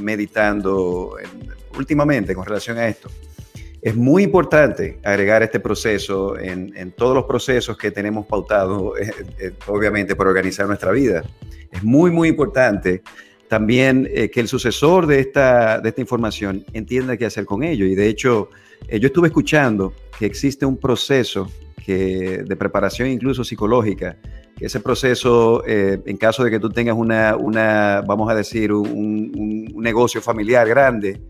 meditando 0.00 1.16
en, 1.18 1.55
últimamente 1.76 2.34
con 2.34 2.44
relación 2.44 2.78
a 2.78 2.88
esto. 2.88 3.10
Es 3.86 3.94
muy 3.94 4.24
importante 4.24 4.98
agregar 5.04 5.44
este 5.44 5.60
proceso 5.60 6.36
en, 6.36 6.90
todos 6.96 7.14
los 7.14 7.24
procesos 7.24 7.78
que 7.78 7.92
tenemos 7.92 8.26
pautados, 8.26 8.98
eh, 9.00 9.12
eh, 9.38 9.52
obviamente, 9.68 10.16
para 10.16 10.28
organizar 10.28 10.66
nuestra 10.66 10.90
vida. 10.90 11.22
Es 11.70 11.84
muy, 11.84 12.10
muy 12.10 12.28
importante 12.28 13.02
también 13.46 14.08
eh, 14.12 14.28
que 14.28 14.40
el 14.40 14.48
sucesor 14.48 15.06
de 15.06 15.20
esta, 15.20 15.78
de 15.78 15.90
esta 15.90 16.00
información 16.00 16.64
entienda 16.72 17.16
qué 17.16 17.26
hacer 17.26 17.44
con 17.44 17.62
ello. 17.62 17.86
Y 17.86 17.94
de 17.94 18.08
hecho, 18.08 18.50
yo 18.90 19.06
estuve 19.06 19.28
escuchando 19.28 19.92
que 20.18 20.26
existe 20.26 20.66
un 20.66 20.78
proceso 20.78 21.48
que, 21.84 22.42
de 22.44 22.56
preparación 22.56 23.08
incluso 23.08 23.44
psicológica, 23.44 24.16
ese 24.58 24.80
proceso, 24.80 25.62
en 25.64 26.16
caso 26.16 26.42
de 26.42 26.50
que 26.50 26.58
tú 26.58 26.70
tengas 26.70 26.96
una, 26.96 27.36
una 27.36 28.02
vamos 28.04 28.28
a 28.30 28.34
decir, 28.34 28.72
un 28.72 29.70
negocio 29.76 30.20
familiar 30.20 30.66
grande, 30.66 31.20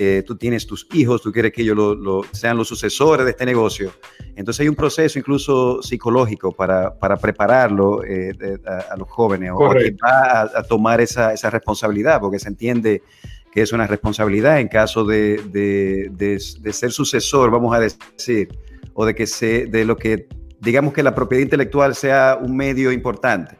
eh, 0.00 0.22
tú 0.24 0.36
tienes 0.36 0.64
tus 0.64 0.86
hijos, 0.92 1.22
tú 1.22 1.32
quieres 1.32 1.52
que 1.52 1.62
ellos 1.62 1.76
lo, 1.76 2.22
sean 2.30 2.56
los 2.56 2.68
sucesores 2.68 3.24
de 3.24 3.32
este 3.32 3.44
negocio. 3.44 3.90
Entonces 4.36 4.60
hay 4.60 4.68
un 4.68 4.76
proceso 4.76 5.18
incluso 5.18 5.82
psicológico 5.82 6.52
para, 6.52 6.96
para 6.96 7.16
prepararlo 7.16 8.04
eh, 8.04 8.32
a, 8.64 8.96
los 8.96 9.08
jóvenes 9.08 9.50
o 9.52 9.68
a 9.68 9.74
quien 9.74 9.96
va 9.96 10.42
a, 10.42 10.62
tomar 10.62 11.00
esa, 11.00 11.32
esa, 11.32 11.50
responsabilidad, 11.50 12.20
porque 12.20 12.38
se 12.38 12.46
entiende 12.46 13.02
que 13.50 13.62
es 13.62 13.72
una 13.72 13.88
responsabilidad 13.88 14.60
en 14.60 14.68
caso 14.68 15.04
de, 15.04 15.42
de, 15.50 16.08
de, 16.12 16.72
ser 16.72 16.92
sucesor, 16.92 17.50
vamos 17.50 17.74
a 17.74 17.80
decir, 17.80 18.56
o 18.94 19.04
de 19.04 19.16
que 19.16 19.26
se, 19.26 19.66
de 19.66 19.84
lo 19.84 19.96
que 19.96 20.28
digamos 20.60 20.92
que 20.92 21.02
la 21.02 21.14
propiedad 21.14 21.42
intelectual 21.42 21.96
sea 21.96 22.38
un 22.40 22.56
medio 22.56 22.92
importante, 22.92 23.56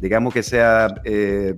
digamos 0.00 0.34
que 0.34 0.42
sea 0.42 0.88
eh, 1.04 1.54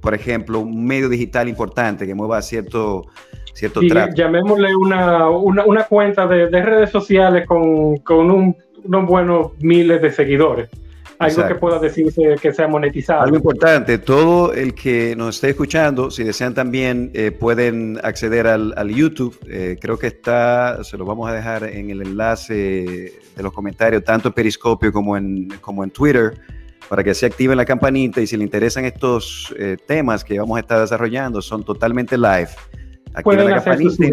por 0.00 0.14
ejemplo, 0.14 0.60
un 0.60 0.86
medio 0.86 1.08
digital 1.08 1.48
importante 1.48 2.06
que 2.06 2.14
mueva 2.14 2.40
cierto, 2.42 3.06
cierto 3.52 3.80
Llamémosle 3.82 4.74
una, 4.74 5.28
una, 5.28 5.84
cuenta 5.84 6.26
de, 6.26 6.48
redes 6.48 6.90
sociales 6.90 7.46
con, 7.46 7.98
con 7.98 8.30
unos 8.84 9.06
buenos 9.06 9.52
miles 9.60 10.00
de 10.00 10.10
seguidores. 10.10 10.68
Algo 11.18 11.46
que 11.46 11.54
pueda 11.54 11.78
decirse 11.78 12.36
que 12.40 12.50
sea 12.50 12.66
monetizado. 12.66 13.20
Algo 13.20 13.36
importante, 13.36 13.98
todo 13.98 14.54
el 14.54 14.74
que 14.74 15.14
nos 15.14 15.34
esté 15.34 15.50
escuchando, 15.50 16.10
si 16.10 16.24
desean 16.24 16.54
también, 16.54 17.10
eh, 17.12 17.30
pueden 17.30 18.00
acceder 18.02 18.46
al, 18.46 18.72
al 18.78 18.88
YouTube. 18.88 19.38
Eh, 19.46 19.76
creo 19.78 19.98
que 19.98 20.06
está, 20.06 20.82
se 20.82 20.96
lo 20.96 21.04
vamos 21.04 21.28
a 21.28 21.34
dejar 21.34 21.64
en 21.64 21.90
el 21.90 22.00
enlace 22.00 23.12
de 23.36 23.42
los 23.42 23.52
comentarios, 23.52 24.02
tanto 24.02 24.28
en 24.28 24.34
Periscopio 24.34 24.90
como 24.92 25.14
en, 25.14 25.48
como 25.60 25.84
en 25.84 25.90
Twitter 25.90 26.40
para 26.90 27.04
que 27.04 27.14
se 27.14 27.24
activen 27.24 27.56
la 27.56 27.64
campanita 27.64 28.20
y 28.20 28.26
si 28.26 28.36
le 28.36 28.42
interesan 28.42 28.84
estos 28.84 29.54
eh, 29.56 29.76
temas 29.86 30.24
que 30.24 30.40
vamos 30.40 30.56
a 30.56 30.60
estar 30.60 30.80
desarrollando, 30.80 31.40
son 31.40 31.62
totalmente 31.62 32.18
live. 32.18 32.48
Activen 33.14 33.48
la 33.48 33.62
campanita 33.62 34.04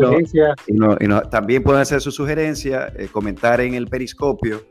y, 0.68 1.30
también 1.32 1.64
pueden 1.64 1.82
hacer 1.82 2.02
su 2.02 2.12
sugerencia, 2.12 2.94
eh, 2.96 3.08
comentar 3.12 3.62
en 3.62 3.74
el 3.74 3.88
periscopio 3.88 4.62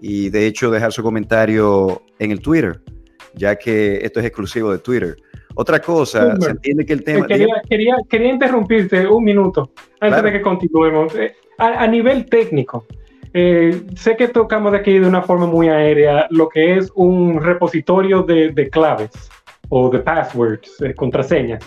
y 0.00 0.30
de 0.30 0.46
hecho 0.46 0.70
dejar 0.70 0.92
su 0.92 1.02
comentario 1.02 2.02
en 2.20 2.30
el 2.30 2.40
Twitter, 2.40 2.82
ya 3.34 3.56
que 3.56 3.96
esto 3.96 4.20
es 4.20 4.26
exclusivo 4.26 4.70
de 4.70 4.78
Twitter. 4.78 5.16
Otra 5.56 5.80
cosa, 5.80 6.36
se 6.40 6.50
entiende 6.50 6.86
que 6.86 6.92
el 6.92 7.02
tema... 7.02 7.26
Quería, 7.26 7.60
quería, 7.68 7.96
quería 8.08 8.30
interrumpirte 8.30 9.08
un 9.08 9.24
minuto 9.24 9.72
antes 9.98 10.22
de 10.22 10.32
que 10.32 10.40
continuemos. 10.40 11.16
Eh, 11.16 11.34
a, 11.58 11.82
a 11.82 11.86
nivel 11.88 12.26
técnico, 12.26 12.86
eh, 13.32 13.82
sé 13.96 14.16
que 14.16 14.28
tocamos 14.28 14.74
aquí 14.74 14.98
de 14.98 15.06
una 15.06 15.22
forma 15.22 15.46
muy 15.46 15.68
aérea 15.68 16.26
lo 16.30 16.48
que 16.48 16.76
es 16.76 16.90
un 16.94 17.40
repositorio 17.40 18.22
de, 18.22 18.68
claves 18.70 19.10
o 19.68 19.88
de 19.88 20.00
passwords, 20.00 20.76
contraseñas. 20.96 21.64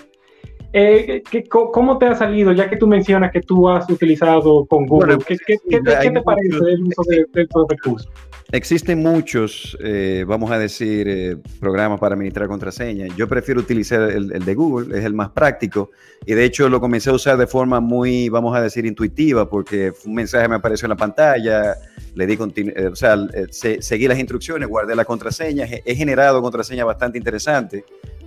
Eh, 0.73 1.21
¿Cómo 1.49 1.99
te 1.99 2.07
ha 2.07 2.15
salido, 2.15 2.51
ya 2.51 2.67
que 2.67 2.77
tú 2.77 2.87
mencionas 2.87 3.31
que 3.31 3.41
tú 3.41 3.69
has 3.69 3.87
utilizado 3.89 4.65
con 4.65 4.87
Google? 4.87 5.19
¿Qué, 5.25 5.37
te 5.37 6.21
parece 6.21 6.57
el 6.57 6.83
uso 6.83 7.03
de, 7.07 7.25
de 7.31 7.41
estos 7.43 7.67
recursos? 7.69 8.09
Existen 8.53 9.01
muchos, 9.01 9.75
eh, 9.83 10.25
vamos 10.27 10.51
a 10.51 10.59
decir, 10.59 11.07
eh, 11.07 11.37
programas 11.59 11.99
para 11.99 12.13
administrar 12.13 12.47
contraseñas. 12.47 13.15
Yo 13.15 13.27
prefiero 13.27 13.61
utilizar 13.61 14.11
el, 14.11 14.27
de 14.27 14.53
Google, 14.53 14.95
es 14.95 15.05
el 15.05 15.13
más 15.13 15.29
práctico. 15.29 15.89
Y 16.25 16.33
de 16.33 16.45
hecho 16.45 16.69
lo 16.69 16.79
comencé 16.79 17.09
a 17.09 17.13
usar 17.13 17.37
de 17.37 17.47
forma 17.47 17.79
muy, 17.79 18.29
vamos 18.29 18.55
a 18.55 18.61
decir, 18.61 18.85
intuitiva, 18.85 19.49
porque 19.49 19.91
un 20.05 20.13
mensaje 20.13 20.47
me 20.47 20.53
apareció 20.53 20.85
en 20.85 20.91
la 20.91 20.97
pantalla, 20.97 21.75
le 22.13 22.27
di 22.27 22.37
o 22.37 22.95
sea, 22.95 23.17
seguí 23.79 24.07
las 24.07 24.19
instrucciones, 24.19 24.69
guardé 24.69 24.95
la 24.95 25.05
contraseña. 25.05 25.65
He 25.83 25.95
generado 25.95 26.39
contraseñas 26.41 26.85
bastante 26.85 27.17
interesantes, 27.17 27.83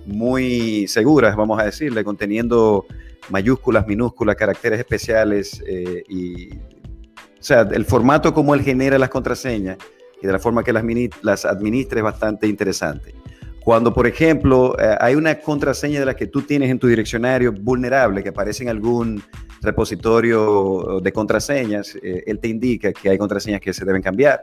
muy 0.07 0.87
seguras, 0.87 1.35
vamos 1.35 1.59
a 1.59 1.65
decirle, 1.65 2.03
conteniendo 2.03 2.85
mayúsculas, 3.29 3.85
minúsculas, 3.87 4.35
caracteres 4.35 4.79
especiales 4.79 5.61
y, 6.09 6.49
o 6.53 7.43
sea, 7.43 7.61
el 7.61 7.85
formato 7.85 8.33
como 8.33 8.55
él 8.55 8.61
genera 8.61 8.97
las 8.97 9.09
contraseñas 9.09 9.77
y 10.21 10.25
de 10.25 10.33
la 10.33 10.39
forma 10.39 10.63
que 10.63 10.73
las, 10.73 10.83
las 11.21 11.45
administra 11.45 11.99
es 11.99 12.03
bastante 12.03 12.47
interesante. 12.47 13.13
Cuando, 13.63 13.93
por 13.93 14.07
ejemplo, 14.07 14.77
eh, 14.79 14.95
hay 14.99 15.15
una 15.15 15.39
contraseña 15.39 15.99
de 15.99 16.05
la 16.05 16.15
que 16.15 16.27
tú 16.27 16.41
tienes 16.41 16.71
en 16.71 16.79
tu 16.79 16.87
direccionario 16.87 17.51
vulnerable 17.51 18.23
que 18.23 18.29
aparece 18.29 18.63
en 18.63 18.69
algún 18.69 19.21
repositorio 19.61 21.01
de 21.03 21.11
contraseñas, 21.11 21.95
eh, 22.01 22.23
él 22.25 22.39
te 22.39 22.47
indica 22.47 22.93
que 22.93 23.09
hay 23.09 23.17
contraseñas 23.17 23.59
que 23.59 23.73
se 23.73 23.83
deben 23.83 24.01
cambiar, 24.01 24.39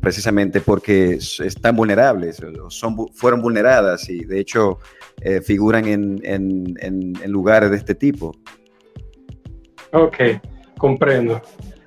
precisamente 0.00 0.60
porque 0.60 1.14
están 1.14 1.76
vulnerables, 1.76 2.40
son, 2.68 3.08
fueron 3.12 3.42
vulneradas 3.42 4.08
y 4.08 4.24
de 4.24 4.40
hecho 4.40 4.78
eh, 5.20 5.40
figuran 5.40 5.86
en, 5.86 6.20
en, 6.24 6.74
en 6.80 7.30
lugares 7.30 7.70
de 7.70 7.76
este 7.76 7.94
tipo. 7.94 8.34
Ok, 9.92 10.16
comprendo 10.78 11.40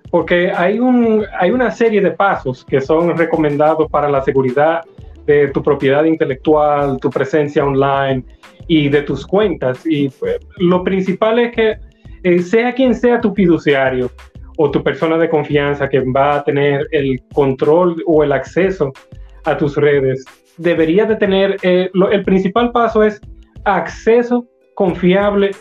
porque 0.10 0.52
hay, 0.52 0.80
un, 0.80 1.26
hay 1.40 1.52
una 1.52 1.72
serie 1.72 2.02
de 2.02 2.12
pasos 2.12 2.66
que 2.66 2.82
son 2.82 3.16
recomendados 3.18 3.90
para 3.90 4.10
la 4.10 4.24
seguridad 4.24 4.82
de 5.26 5.50
tu 5.50 5.62
propiedad 5.62 6.04
intelectual, 6.04 6.98
tu 7.00 7.10
presencia 7.10 7.64
online 7.64 8.24
y 8.68 8.90
de 8.90 9.04
tus 9.04 9.26
cuentas. 9.26 9.86
Y 9.86 10.10
pues, 10.10 10.40
lo 10.58 10.84
principal 10.84 11.40
es 11.40 11.52
que 11.54 11.78
eh, 12.24 12.40
sea 12.40 12.74
quien 12.74 12.96
sea 12.96 13.22
tu 13.22 13.34
fiduciario 13.34 14.12
o 14.62 14.70
tu 14.70 14.84
persona 14.84 15.18
de 15.18 15.30
confianza 15.30 15.88
que 15.88 16.02
va 16.02 16.36
a 16.36 16.44
tener 16.44 16.86
el 16.92 17.22
control 17.34 18.04
o 18.06 18.24
el 18.24 18.34
acceso 18.34 18.92
a 19.46 19.58
tus 19.58 19.78
redes, 19.78 20.26
debería 20.58 21.06
de 21.06 21.16
tener, 21.16 21.56
eh, 21.64 21.90
el 22.12 22.24
principal 22.24 22.72
paso 22.72 23.04
es 23.04 23.22
acceso 23.64 24.46
confiable 24.74 25.52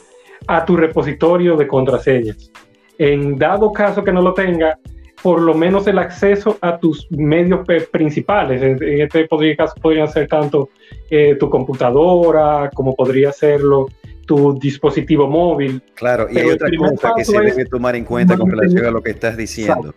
a 0.48 0.64
tu 0.64 0.76
repositorio 0.76 1.56
de 1.56 1.68
contraseñas 1.68 2.50
en 2.98 3.38
dado 3.38 3.72
caso 3.72 4.04
que 4.04 4.12
no 4.12 4.20
lo 4.20 4.34
tenga, 4.34 4.78
por 5.22 5.40
lo 5.40 5.54
menos 5.54 5.86
el 5.86 5.98
acceso 5.98 6.58
a 6.60 6.78
tus 6.78 7.06
medios 7.10 7.66
principales. 7.90 8.60
En, 8.62 9.00
este 9.00 9.26
podría, 9.26 9.56
caso 9.56 9.74
podría 9.80 10.06
ser 10.06 10.28
tanto 10.28 10.68
eh, 11.10 11.36
tu 11.38 11.48
computadora 11.48 12.70
como 12.74 12.94
podría 12.94 13.32
serlo 13.32 13.86
tu 14.28 14.58
dispositivo 14.58 15.26
móvil. 15.26 15.82
Claro, 15.94 16.28
y 16.30 16.38
hay 16.38 16.50
otra 16.50 16.68
cosa 16.76 17.14
que 17.16 17.24
se 17.24 17.40
debe 17.40 17.64
tomar 17.64 17.96
en 17.96 18.04
cuenta 18.04 18.36
con 18.36 18.50
relación 18.50 18.84
a 18.84 18.90
lo 18.90 19.02
que 19.02 19.10
estás 19.10 19.36
diciendo. 19.36 19.94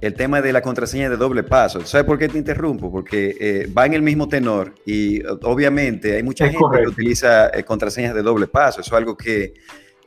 El 0.00 0.14
tema 0.14 0.40
de 0.40 0.52
la 0.52 0.62
contraseña 0.62 1.10
de 1.10 1.16
doble 1.16 1.42
paso. 1.42 1.84
¿Sabes 1.84 2.06
por 2.06 2.18
qué 2.18 2.28
te 2.28 2.38
interrumpo? 2.38 2.90
Porque 2.90 3.36
eh, 3.38 3.72
va 3.76 3.86
en 3.86 3.94
el 3.94 4.02
mismo 4.02 4.28
tenor 4.28 4.74
y 4.86 5.24
obviamente 5.42 6.16
hay 6.16 6.22
mucha 6.22 6.48
gente 6.48 6.64
que 6.80 6.88
utiliza 6.88 7.48
eh, 7.48 7.64
contraseñas 7.64 8.14
de 8.14 8.22
doble 8.22 8.46
paso. 8.46 8.80
Eso 8.80 8.94
es 8.94 8.98
algo 8.98 9.16
que 9.16 9.54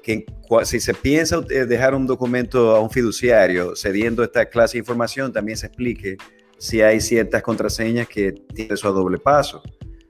que 0.02 0.24
si 0.66 0.80
se 0.80 0.94
piensa 0.94 1.42
dejar 1.42 1.96
un 1.96 2.06
documento 2.06 2.76
a 2.76 2.80
un 2.80 2.92
fiduciario 2.92 3.76
cediendo 3.76 4.24
esta 4.24 4.46
clase 4.46 4.74
de 4.74 4.80
información, 4.80 5.34
también 5.34 5.58
se 5.58 5.66
explique 5.66 6.18
si 6.60 6.84
hay 6.84 7.02
ciertas 7.02 7.42
contraseñas 7.42 8.08
que 8.08 8.32
tienen 8.54 8.76
eso 8.76 8.88
a 8.88 8.92
doble 8.92 9.18
paso. 9.18 9.64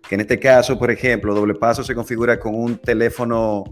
Que 0.07 0.15
en 0.15 0.21
este 0.21 0.39
caso, 0.39 0.77
por 0.77 0.91
ejemplo, 0.91 1.33
doble 1.33 1.55
paso 1.55 1.83
se 1.83 1.95
configura 1.95 2.39
con 2.39 2.53
un 2.55 2.77
teléfono, 2.77 3.63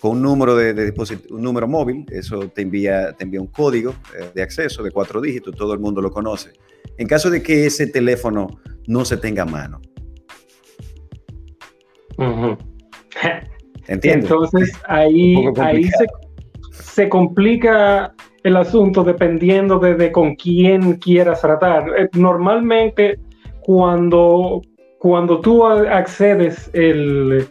con 0.00 0.12
un 0.12 0.22
número 0.22 0.56
de, 0.56 0.72
dispositivo, 0.72 1.36
un 1.36 1.42
número 1.42 1.68
móvil, 1.68 2.06
eso 2.10 2.48
te 2.48 2.62
envía, 2.62 3.12
te 3.12 3.24
envía 3.24 3.40
un 3.40 3.48
código 3.48 3.94
eh, 4.18 4.30
de 4.34 4.42
acceso 4.42 4.82
de 4.82 4.90
cuatro 4.90 5.20
dígitos, 5.20 5.54
todo 5.54 5.74
el 5.74 5.80
mundo 5.80 6.00
lo 6.00 6.10
conoce. 6.10 6.52
En 6.96 7.06
caso 7.06 7.30
de 7.30 7.42
que 7.42 7.66
ese 7.66 7.86
teléfono 7.86 8.48
no 8.86 9.04
se 9.04 9.16
tenga 9.16 9.42
a 9.42 9.46
mano. 9.46 9.80
Entonces 13.86 14.72
ahí, 14.86 15.34
ahí 15.58 15.90
se, 16.70 17.08
complica 17.08 18.14
el 18.42 18.56
asunto 18.56 19.04
dependiendo 19.04 19.78
de, 19.78 20.12
con 20.12 20.36
quién 20.36 20.94
quieras 20.94 21.40
tratar. 21.40 21.88
Eh, 21.98 22.08
normalmente 22.14 23.18
cuando, 23.60 24.62
cuando 25.04 25.38
tú 25.38 25.66
accedes 25.66 26.70
el, 26.72 27.46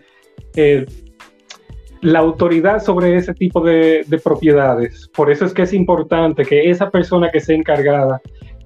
la 2.01 2.17
autoridad 2.17 2.81
sobre 2.81 3.15
ese 3.15 3.35
tipo 3.35 3.61
de, 3.61 4.03
de, 4.07 4.17
propiedades, 4.17 5.07
por 5.15 5.29
eso 5.29 5.45
es 5.45 5.53
que 5.53 5.61
es 5.61 5.71
importante 5.71 6.45
que 6.45 6.71
esa 6.71 6.89
persona 6.89 7.29
que 7.29 7.39
sea 7.39 7.55
encargada 7.55 8.19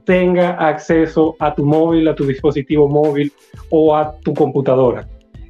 tenga 0.06 0.52
acceso 0.52 1.36
a 1.40 1.54
tu 1.54 1.66
móvil, 1.66 2.08
a 2.08 2.16
tu 2.16 2.26
dispositivo 2.26 2.88
móvil 2.88 3.30
o 3.70 3.94
a 3.94 4.18
tu 4.22 4.34
computadora 4.34 5.06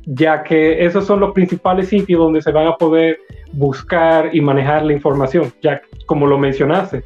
ya 0.08 0.42
que 0.42 0.84
esos 0.84 1.06
son 1.06 1.20
los 1.20 1.34
principales 1.34 1.90
sitios 1.90 2.20
donde 2.20 2.42
se 2.42 2.52
van 2.52 2.66
a 2.66 2.76
poder 2.78 3.20
buscar 3.52 4.34
y 4.34 4.42
manejar 4.42 4.84
la 4.84 4.94
información, 4.94 5.54
ya 5.62 5.82
como 6.08 6.26
lo 6.26 6.40
mencionaste, 6.40 7.04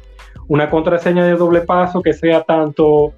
una 0.48 0.70
contraseña 0.70 1.26
de 1.26 1.34
doble 1.34 1.60
paso 1.62 2.00
que 2.00 2.14
sea 2.14 2.42
tanto 2.42 3.12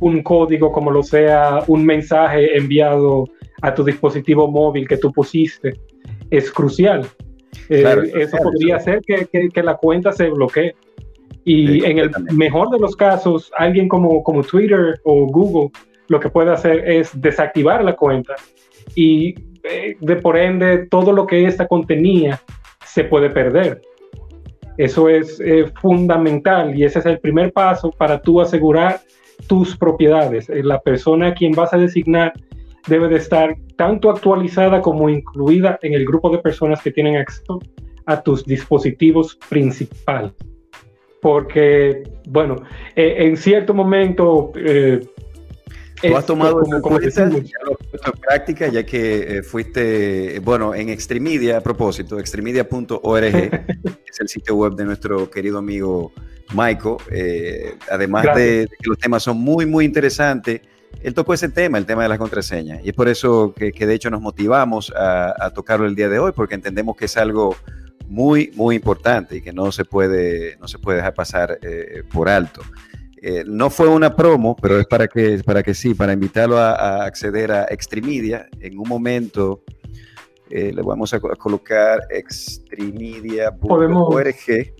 un 0.00 0.22
código 0.22 0.72
como 0.72 0.90
lo 0.90 1.02
sea 1.02 1.60
un 1.68 1.84
mensaje 1.84 2.56
enviado 2.56 3.24
a 3.62 3.74
tu 3.74 3.84
dispositivo 3.84 4.50
móvil 4.50 4.86
que 4.86 4.96
tú 4.96 5.12
pusiste, 5.12 5.74
es 6.30 6.50
crucial. 6.50 7.06
Eh, 7.68 8.12
eso 8.16 8.36
podría 8.38 8.76
hacer 8.76 9.00
que, 9.02 9.62
la 9.62 9.76
cuenta 9.76 10.12
se 10.12 10.28
bloquee. 10.28 10.74
Y 11.46 11.84
en 11.84 11.98
el 11.98 12.10
mejor 12.32 12.70
de 12.70 12.78
los 12.78 12.96
casos, 12.96 13.52
alguien 13.56 13.88
como, 13.88 14.22
como 14.22 14.42
Twitter 14.42 15.00
o 15.04 15.26
Google 15.26 15.70
lo 16.08 16.20
que 16.20 16.28
puede 16.28 16.52
hacer 16.52 16.88
es 16.88 17.18
desactivar 17.20 17.82
la 17.84 17.96
cuenta 17.96 18.34
y 18.94 19.34
eh, 19.62 19.96
de 20.00 20.16
por 20.16 20.36
ende 20.36 20.86
todo 20.86 21.12
lo 21.12 21.26
que 21.26 21.46
esta 21.46 21.66
contenía 21.66 22.40
se 22.84 23.04
puede 23.04 23.30
perder. 23.30 23.80
Eso 24.76 25.08
es 25.08 25.40
eh, 25.40 25.66
fundamental 25.80 26.76
y 26.76 26.84
ese 26.84 26.98
es 26.98 27.06
el 27.06 27.18
primer 27.18 27.52
paso 27.52 27.90
para 27.90 28.20
tú 28.20 28.40
asegurar 28.40 29.00
tus 29.46 29.76
propiedades. 29.76 30.48
Eh, 30.48 30.62
la 30.62 30.80
persona 30.80 31.28
a 31.28 31.34
quien 31.34 31.52
vas 31.52 31.72
a 31.72 31.78
designar 31.78 32.32
debe 32.86 33.08
de 33.08 33.16
estar 33.16 33.56
tanto 33.76 34.10
actualizada 34.10 34.80
como 34.80 35.08
incluida 35.08 35.78
en 35.82 35.94
el 35.94 36.04
grupo 36.04 36.30
de 36.30 36.38
personas 36.38 36.82
que 36.82 36.90
tienen 36.90 37.16
acceso 37.16 37.58
a 38.06 38.22
tus 38.22 38.44
dispositivos 38.44 39.38
principales. 39.48 40.32
Porque, 41.22 42.02
bueno, 42.28 42.56
en 42.94 43.38
cierto 43.38 43.72
momento 43.72 44.52
Tú 46.02 46.16
has 46.16 46.26
tomado 46.26 46.60
como, 46.60 46.82
como 46.82 47.00
en 47.00 47.10
práctica, 48.20 48.68
ya 48.68 48.84
que 48.84 49.38
eh, 49.38 49.42
fuiste, 49.42 50.38
bueno, 50.40 50.74
en 50.74 50.88
Extremedia, 50.88 51.58
a 51.58 51.60
propósito, 51.60 52.18
extremedia.org, 52.18 53.24
es 53.24 54.20
el 54.20 54.28
sitio 54.28 54.56
web 54.56 54.74
de 54.74 54.84
nuestro 54.84 55.30
querido 55.30 55.58
amigo 55.58 56.12
Michael. 56.52 56.96
Eh, 57.10 57.76
además 57.90 58.26
de, 58.34 58.68
que 58.78 58.88
los 58.88 58.98
temas 58.98 59.22
son 59.22 59.38
muy, 59.38 59.66
muy 59.66 59.84
interesantes, 59.84 60.60
él 61.02 61.14
tocó 61.14 61.34
ese 61.34 61.48
tema, 61.48 61.78
el 61.78 61.86
tema 61.86 62.02
de 62.02 62.08
las 62.08 62.18
contraseñas. 62.18 62.80
Y 62.84 62.88
es 62.90 62.94
por 62.94 63.08
eso 63.08 63.54
que, 63.54 63.72
de 63.72 63.94
hecho 63.94 64.10
nos 64.10 64.20
motivamos 64.20 64.92
a, 64.96 65.50
tocarlo 65.54 65.86
el 65.86 65.94
día 65.94 66.08
de 66.08 66.18
hoy, 66.18 66.32
porque 66.32 66.54
entendemos 66.54 66.96
que 66.96 67.06
es 67.06 67.16
algo 67.16 67.56
muy, 68.06 68.52
muy 68.54 68.76
importante 68.76 69.36
y 69.36 69.40
que 69.42 69.52
no 69.52 69.72
se 69.72 69.84
puede, 69.84 70.56
no 70.58 70.68
se 70.68 70.78
puede 70.78 70.98
dejar 70.98 71.14
pasar 71.14 71.58
eh, 71.62 72.02
por 72.12 72.28
alto. 72.28 72.62
Eh, 73.26 73.42
no 73.46 73.70
fue 73.70 73.88
una 73.88 74.14
promo, 74.14 74.54
pero 74.54 74.78
es 74.78 74.86
para 74.86 75.08
que, 75.08 75.40
para 75.42 75.62
que 75.62 75.72
sí, 75.72 75.94
para 75.94 76.12
invitarlo 76.12 76.58
a, 76.58 77.06
acceder 77.06 77.52
a 77.52 77.64
Extremedia. 77.70 78.50
En 78.60 78.78
un 78.78 78.86
momento 78.86 79.62
eh, 80.50 80.74
le 80.74 80.82
vamos 80.82 81.14
a, 81.14 81.20
colocar 81.20 82.00
extremedia.org. 82.10 84.74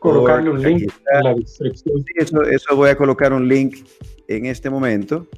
Colocarle 0.00 0.50
un 0.50 0.60
link 0.60 0.92
en 1.12 1.22
la 1.22 1.32
descripción. 1.34 2.04
eso, 2.50 2.74
voy 2.74 2.90
a 2.90 2.96
colocar 2.96 3.32
un 3.32 3.46
link 3.46 3.86
en 4.26 4.46
este 4.46 4.68
momento. 4.68 5.28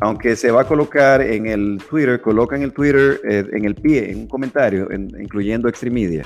Aunque 0.00 0.36
se 0.36 0.50
va 0.50 0.62
a 0.62 0.66
colocar 0.66 1.20
en 1.20 1.48
el 1.48 1.82
Twitter, 1.86 2.18
coloca 2.22 2.56
en 2.56 2.62
el 2.62 2.72
Twitter, 2.72 3.20
eh, 3.28 3.44
en 3.52 3.66
el 3.66 3.74
pie, 3.74 4.10
en 4.10 4.20
un 4.20 4.26
comentario, 4.26 4.88
incluyendo 4.90 5.68
Extremedia, 5.68 6.24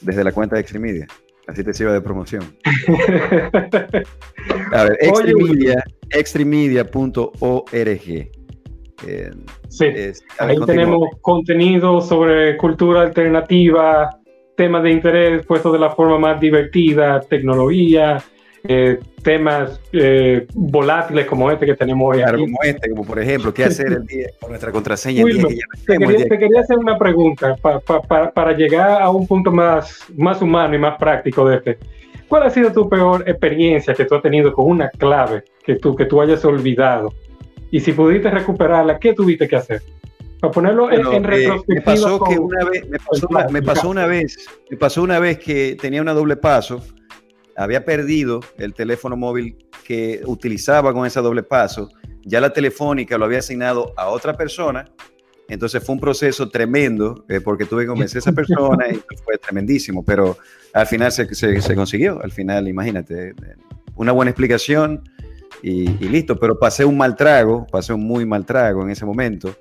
desde 0.00 0.24
la 0.24 0.32
cuenta 0.32 0.56
de 0.56 0.62
Extremedia. 0.62 1.06
Así 1.46 1.62
te 1.64 1.74
sirve 1.74 1.92
de 1.92 2.00
promoción. 2.00 2.42
A 4.72 4.84
ver, 4.84 4.96
extremedia.org. 6.10 8.30
sí, 9.68 9.86
ahí 10.38 10.56
tenemos 10.66 11.08
contenido 11.20 12.00
sobre 12.00 12.56
cultura 12.56 13.02
alternativa, 13.02 14.18
temas 14.56 14.84
de 14.84 14.92
interés 14.92 15.44
puestos 15.46 15.72
de 15.72 15.80
la 15.80 15.90
forma 15.90 16.18
más 16.18 16.40
divertida, 16.40 17.20
tecnología, 17.20 18.22
eh, 18.64 19.00
temas 19.22 19.80
eh, 19.92 20.46
volátiles 20.54 21.26
como 21.26 21.50
este 21.50 21.66
que 21.66 21.74
tenemos 21.74 22.14
hoy. 22.14 22.22
Claro, 22.22 22.38
como 22.38 22.58
este, 22.62 22.90
como 22.90 23.04
por 23.04 23.18
ejemplo, 23.18 23.52
¿qué 23.52 23.64
hacer 23.64 23.92
el 23.92 24.06
día 24.06 24.28
con 24.40 24.50
nuestra 24.50 24.70
contraseña? 24.70 25.24
te, 25.24 25.98
quería, 25.98 26.60
hacer 26.60 26.78
una 26.78 26.96
pregunta 26.96 27.56
para 27.56 28.52
llegar 28.52 29.02
a 29.02 29.10
un 29.10 29.26
punto 29.26 29.50
más, 29.50 30.04
más 30.16 30.40
humano 30.42 30.74
y 30.74 30.78
más 30.78 30.96
práctico 30.98 31.48
de 31.48 31.56
este. 31.56 31.78
¿Cuál 32.28 32.44
ha 32.44 32.50
sido 32.50 32.72
tu 32.72 32.88
peor 32.88 33.28
experiencia 33.28 33.94
que 33.94 34.04
tú 34.04 34.14
has 34.14 34.22
tenido 34.22 34.52
con 34.52 34.66
una 34.66 34.88
clave 34.90 35.44
que 35.64 35.76
tú, 35.76 35.94
que 35.94 36.06
tú 36.06 36.20
hayas 36.20 36.44
olvidado? 36.44 37.12
Y 37.70 37.80
si 37.80 37.92
pudiste 37.92 38.30
recuperarla, 38.30 38.98
¿qué 38.98 39.12
tuviste 39.12 39.48
que 39.48 39.56
hacer? 39.56 39.82
Para 40.40 40.50
ponerlo 40.50 40.90
en, 40.90 41.06
en, 41.06 41.24
retrospectiva. 41.24 41.74
me 41.76 41.80
pasó 41.82 42.24
que 42.24 42.38
una 42.38 42.64
vez, 42.64 42.88
me 42.88 42.98
pasó, 42.98 43.28
me 43.50 43.62
pasó 43.62 43.88
una 43.90 44.06
vez, 44.06 44.48
me 44.70 44.76
pasó 44.76 45.02
una 45.02 45.18
vez 45.18 45.38
que 45.38 45.76
tenía 45.80 46.00
una 46.00 46.14
doble 46.14 46.36
paso 46.36 46.82
había 47.56 47.84
perdido 47.84 48.40
el 48.58 48.74
teléfono 48.74 49.16
móvil 49.16 49.56
que 49.84 50.22
utilizaba 50.26 50.92
con 50.92 51.06
ese 51.06 51.20
doble 51.20 51.42
paso, 51.42 51.88
ya 52.24 52.40
la 52.40 52.52
telefónica 52.52 53.18
lo 53.18 53.24
había 53.24 53.38
asignado 53.38 53.92
a 53.96 54.08
otra 54.08 54.34
persona, 54.34 54.84
entonces 55.48 55.84
fue 55.84 55.94
un 55.94 56.00
proceso 56.00 56.48
tremendo 56.48 57.24
eh, 57.28 57.40
porque 57.40 57.66
tuve 57.66 57.82
que 57.82 57.88
convencer 57.88 58.18
a 58.18 58.20
esa 58.20 58.32
persona 58.32 58.86
y 58.88 58.94
fue 59.24 59.36
tremendísimo, 59.38 60.04
pero 60.04 60.38
al 60.72 60.86
final 60.86 61.12
se, 61.12 61.34
se, 61.34 61.74
consiguió, 61.74 62.22
al 62.22 62.32
final 62.32 62.68
imagínate, 62.68 63.34
una 63.96 64.12
buena 64.12 64.30
explicación 64.30 65.02
y, 65.62 65.86
listo, 66.08 66.38
pero 66.38 66.58
pasé 66.58 66.84
un 66.84 66.96
mal 66.96 67.14
trago, 67.14 67.66
pasé 67.70 67.92
un 67.92 68.04
muy 68.04 68.26
mal 68.26 68.44
trago 68.44 68.82
en 68.82 68.90
ese 68.90 69.04
momento, 69.04 69.54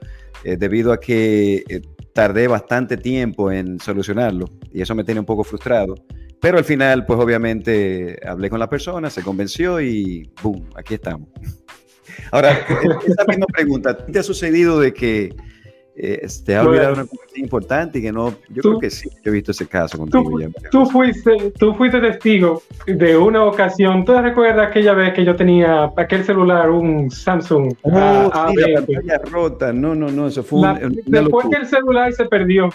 eh, 0.44 0.58
debido 0.58 0.92
a 0.92 1.00
que 1.00 1.64
eh, 1.68 1.82
tardé 2.14 2.48
bastante 2.48 2.98
tiempo 2.98 3.52
en 3.52 3.80
solucionarlo 3.80 4.46
y 4.74 4.82
eso 4.82 4.96
me 4.96 5.04
tiene 5.04 5.20
un 5.20 5.26
poco 5.26 5.44
frustrado. 5.44 5.96
Pero 6.42 6.58
al 6.58 6.66
final, 6.66 7.06
pues 7.06 7.20
obviamente 7.20 8.20
hablé 8.26 8.50
con 8.50 8.60
la 8.60 8.68
persona, 8.68 9.10
se 9.10 9.22
convenció 9.22 9.80
y 9.80 10.30
¡boom! 10.42 10.70
Aquí 10.76 10.96
estamos. 10.96 11.30
Ahora, 12.32 12.52
esa 13.08 13.26
misma 13.28 13.46
pregunta, 13.46 13.96
¿te 13.96 14.20
ha 14.20 14.24
sucedido 14.24 14.80
de 14.80 14.94
que 14.94 15.36
eh, 15.96 16.28
te 16.44 16.56
ha 16.56 16.64
olvidado 16.64 16.94
una 16.94 17.06
cosa 17.06 17.22
importante 17.36 18.00
y 18.00 18.02
que 18.02 18.12
no? 18.12 18.34
Yo 18.50 18.64
creo 18.64 18.80
que 18.80 18.90
sí, 18.90 19.08
yo 19.24 19.32
he 19.32 19.36
visto 19.36 19.52
ese 19.52 19.68
caso 19.68 20.00
contigo. 20.00 20.40
Tú, 20.72 20.86
fuiste, 20.88 21.52
tú 21.60 21.76
fuiste 21.76 22.02
testigo 22.02 22.64
de 22.88 23.16
una 23.16 23.44
ocasión. 23.44 24.04
¿Tú 24.04 24.20
recuerdas 24.20 24.70
aquella 24.70 24.94
vez 24.94 25.14
que 25.14 25.24
yo 25.24 25.36
tenía 25.36 25.92
aquel 25.96 26.24
celular, 26.24 26.72
un 26.72 27.12
Samsung? 27.12 27.74
Oh, 27.84 28.32
sí, 28.50 28.72
la 28.72 28.82
pantalla 28.82 29.22
rota. 29.30 29.74
No, 29.74 29.94
no, 29.94 30.10
no, 30.10 30.28
eso 30.28 30.42
fue 30.42 30.62
un, 30.62 31.02
Después 31.06 31.48
que 31.52 31.58
el 31.58 31.68
celular 31.68 32.12
se 32.14 32.26
perdió, 32.26 32.70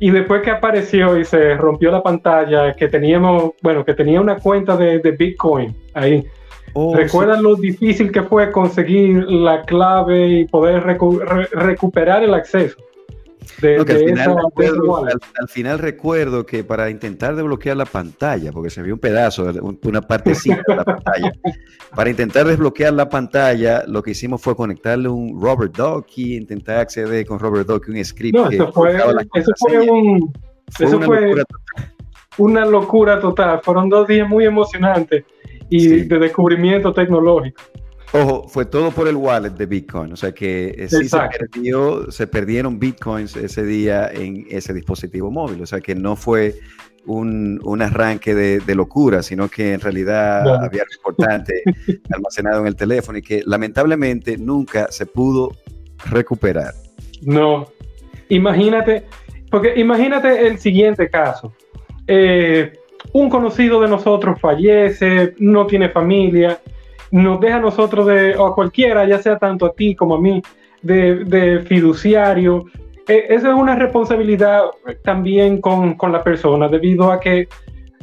y 0.00 0.10
después 0.10 0.42
que 0.42 0.50
apareció 0.50 1.18
y 1.18 1.24
se 1.24 1.54
rompió 1.54 1.90
la 1.90 2.02
pantalla, 2.02 2.74
que 2.74 2.88
teníamos, 2.88 3.52
bueno, 3.62 3.84
que 3.84 3.94
tenía 3.94 4.20
una 4.20 4.36
cuenta 4.36 4.76
de, 4.76 4.98
Bitcoin 5.18 5.74
ahí. 5.94 6.24
Oh, 6.72 6.94
¿Recuerdan 6.94 7.42
lo 7.42 7.54
difícil 7.54 8.10
que 8.10 8.22
fue 8.22 8.50
conseguir 8.50 9.24
la 9.30 9.62
clave 9.62 10.26
y 10.26 10.44
poder 10.46 10.82
recuperar 11.52 12.24
el 12.24 12.34
acceso? 12.34 12.76
Al, 13.62 15.48
final 15.48 15.78
recuerdo, 15.78 16.44
que 16.46 16.64
para 16.64 16.90
intentar 16.90 17.34
desbloquear 17.34 17.76
la 17.76 17.84
pantalla, 17.84 18.52
porque 18.52 18.70
se 18.70 18.82
vio 18.82 18.94
un 18.94 19.00
pedazo, 19.00 19.50
una 19.82 20.00
partecita 20.00 20.62
de 20.66 20.76
la 20.76 20.84
pantalla, 20.84 21.32
para 21.94 22.10
intentar 22.10 22.46
desbloquear 22.46 22.92
la 22.92 23.08
pantalla, 23.08 23.84
lo 23.86 24.02
que 24.02 24.12
hicimos 24.12 24.40
fue 24.40 24.56
conectarle 24.56 25.08
un 25.08 25.40
Robert 25.40 25.76
Docky, 25.76 26.36
intentar 26.36 26.78
acceder 26.78 27.26
con 27.26 27.38
Robert 27.38 27.66
Docky 27.66 27.90
un 27.90 28.04
script. 28.04 28.36
No, 28.36 28.50
eso 28.50 28.72
fue, 28.72 28.94
una, 32.38 32.64
locura 32.64 33.20
total. 33.20 33.60
Fueron 33.62 33.88
dos 33.88 34.08
días 34.08 34.28
muy 34.28 34.44
emocionantes 34.44 35.24
y 35.70 36.02
de 36.02 36.18
descubrimiento 36.18 36.92
tecnológico. 36.92 37.62
Ojo, 38.12 38.46
fue 38.48 38.64
todo 38.64 38.90
por 38.92 39.08
el 39.08 39.16
wallet 39.16 39.50
de 39.50 39.66
Bitcoin, 39.66 40.12
o 40.12 40.16
sea 40.16 40.32
que 40.32 40.74
eh, 40.78 40.88
sí 40.88 41.08
se, 41.08 41.18
perdió, 41.18 42.10
se 42.12 42.26
perdieron 42.28 42.78
Bitcoins 42.78 43.34
ese 43.34 43.64
día 43.64 44.08
en 44.08 44.46
ese 44.50 44.72
dispositivo 44.72 45.32
móvil, 45.32 45.62
o 45.62 45.66
sea 45.66 45.80
que 45.80 45.96
no 45.96 46.14
fue 46.14 46.54
un, 47.06 47.82
arranque 47.82 48.34
de, 48.34 48.74
locura, 48.74 49.22
sino 49.22 49.48
que 49.48 49.74
en 49.74 49.80
realidad 49.80 50.40
había 50.40 50.82
algo 50.82 50.94
importante 50.96 51.62
almacenado 52.12 52.60
en 52.60 52.66
el 52.68 52.76
teléfono 52.76 53.18
y 53.18 53.22
que 53.22 53.42
lamentablemente 53.44 54.38
nunca 54.38 54.90
se 54.90 55.06
pudo 55.06 55.52
recuperar. 56.10 56.74
No, 57.22 57.66
imagínate, 58.28 59.06
porque 59.50 59.74
imagínate 59.76 60.46
el 60.46 60.58
siguiente 60.58 61.08
caso. 61.08 61.52
Eh, 62.06 62.72
un 63.12 63.28
conocido 63.28 63.80
de 63.80 63.88
nosotros 63.88 64.40
fallece, 64.40 65.34
no 65.38 65.66
tiene 65.66 65.90
familia, 65.90 66.60
nos 67.14 67.38
deja 67.38 67.58
a 67.58 67.60
nosotros 67.60 68.06
de, 68.08 68.34
o 68.34 68.44
a 68.44 68.54
cualquiera, 68.56 69.06
ya 69.06 69.22
sea 69.22 69.38
tanto 69.38 69.66
a 69.66 69.72
ti 69.72 69.94
como 69.94 70.16
a 70.16 70.20
mí, 70.20 70.42
de, 70.82 71.64
fiduciario. 71.64 72.64
Eh, 73.06 73.26
esa 73.28 73.50
es 73.50 73.54
una 73.54 73.76
responsabilidad 73.76 74.62
también 75.04 75.60
con, 75.60 75.94
con, 75.94 76.10
la 76.10 76.24
persona, 76.24 76.66
debido 76.66 77.12
a 77.12 77.20
que 77.20 77.46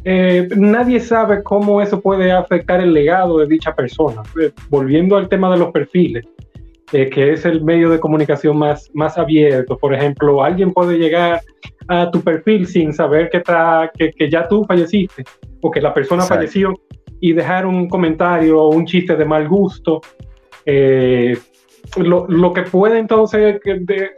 eh, 0.05 0.47
nadie 0.55 1.01
sabe 1.01 1.43
cómo 1.43 1.81
eso 1.81 1.99
puede 1.99 2.31
afectar 2.31 2.79
el 2.79 2.93
legado 2.93 3.39
de 3.39 3.47
dicha 3.47 3.75
persona. 3.75 4.23
Eh, 4.41 4.51
volviendo 4.69 5.17
al 5.17 5.27
tema 5.27 5.51
de 5.51 5.57
los 5.57 5.71
perfiles, 5.71 6.25
que 6.89 7.33
es 7.33 7.45
el 7.45 7.61
medio 7.63 7.89
de 7.89 7.99
comunicación 7.99 8.55
más, 8.57 8.89
más 8.93 9.17
abierto. 9.17 9.77
Por 9.77 9.93
ejemplo, 9.93 10.41
alguien 10.41 10.71
puede 10.71 10.97
llegar 10.97 11.41
a 11.89 12.09
tu 12.09 12.21
perfil 12.21 12.65
sin 12.65 12.93
saber 12.93 13.29
que, 13.29 13.37
está, 13.37 13.91
que, 13.97 14.11
que 14.11 14.29
ya 14.29 14.47
tú 14.47 14.63
falleciste 14.63 15.25
o 15.61 15.69
que 15.69 15.81
la 15.81 15.93
persona 15.93 16.23
falleció 16.23 16.73
y 17.21 17.33
dejar 17.33 17.65
un 17.65 17.87
comentario 17.87 18.59
o 18.59 18.75
un 18.75 18.85
chiste 18.85 19.15
de 19.15 19.23
mal 19.23 19.47
gusto. 19.47 20.01
Eh, 20.65 21.37
lo, 21.97 22.53
que 22.53 22.63
puede 22.63 22.99
entonces 22.99 23.59
de, 23.63 24.11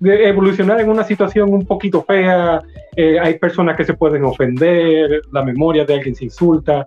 evolucionar 0.00 0.80
en 0.80 0.88
una 0.88 1.04
situación 1.04 1.52
un 1.52 1.66
poquito 1.66 2.02
fea, 2.02 2.62
eh, 2.96 3.18
hay 3.18 3.38
personas 3.38 3.76
que 3.76 3.84
se 3.84 3.94
pueden 3.94 4.24
ofender, 4.24 5.20
la 5.32 5.42
memoria 5.42 5.84
de 5.84 5.94
alguien 5.94 6.14
se 6.14 6.24
insulta. 6.24 6.84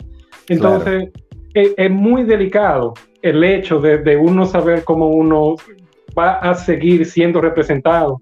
Entonces, 0.48 1.10
e, 1.54 1.74
es, 1.76 1.92
muy 1.92 2.24
delicado 2.24 2.94
el 3.22 3.44
hecho 3.44 3.80
de, 3.80 3.98
de, 3.98 4.16
uno 4.16 4.46
saber 4.46 4.84
cómo 4.86 5.10
uno 5.10 5.56
va 6.18 6.34
a 6.36 6.56
seguir 6.56 7.06
siendo 7.06 7.42
representado, 7.42 8.20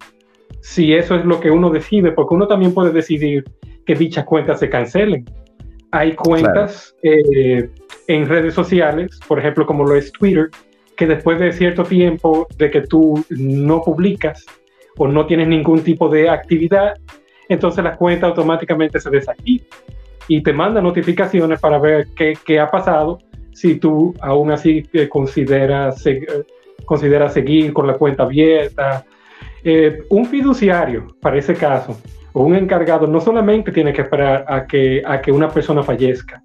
si 0.60 0.94
eso 0.94 1.14
es 1.14 1.24
lo 1.24 1.38
que 1.38 1.50
uno 1.50 1.70
decide, 1.70 2.10
porque 2.10 2.34
uno 2.34 2.48
también 2.48 2.74
puede 2.74 2.90
decidir 2.90 3.44
que 3.84 3.94
dichas 3.94 4.24
cuentas 4.24 4.58
se 4.58 4.68
cancelen. 4.68 5.24
Hay 5.92 6.14
cuentas 6.14 6.94
eh, 7.02 7.70
en 8.08 8.28
redes 8.28 8.54
sociales, 8.54 9.18
por 9.26 9.38
ejemplo, 9.38 9.66
como 9.66 9.84
lo 9.84 9.94
es 9.94 10.12
Twitter, 10.12 10.48
que 10.96 11.06
después 11.06 11.38
de 11.38 11.52
cierto 11.52 11.84
tiempo 11.84 12.46
de 12.56 12.70
que 12.70 12.82
tú 12.82 13.24
no 13.30 13.82
publicas 13.82 14.44
o 14.96 15.06
no 15.06 15.26
tienes 15.26 15.48
ningún 15.48 15.82
tipo 15.82 16.08
de 16.08 16.28
actividad, 16.28 16.94
entonces 17.48 17.84
la 17.84 17.96
cuenta 17.96 18.26
automáticamente 18.26 18.98
se 18.98 19.10
desactiva 19.10 19.64
y 20.28 20.42
te 20.42 20.52
manda 20.52 20.80
notificaciones 20.80 21.60
para 21.60 21.78
ver 21.78 22.08
qué, 22.16 22.58
ha 22.58 22.70
pasado 22.70 23.18
si 23.52 23.76
tú 23.76 24.14
aún 24.20 24.50
así 24.50 24.86
eh, 24.92 25.08
consideras, 25.08 26.04
eh, 26.06 26.26
considera 26.84 27.28
seguir 27.28 27.72
con 27.72 27.86
la 27.86 27.94
cuenta 27.94 28.24
abierta. 28.24 29.04
un 30.10 30.26
fiduciario, 30.26 31.14
para 31.20 31.38
ese 31.38 31.54
caso, 31.54 31.96
un 32.44 32.54
encargado 32.54 33.06
no 33.06 33.20
solamente 33.20 33.72
tiene 33.72 33.92
que 33.92 34.02
esperar 34.02 34.44
a 34.46 34.66
que, 34.66 35.02
a 35.04 35.20
que 35.20 35.32
una 35.32 35.48
persona 35.48 35.82
fallezca, 35.82 36.42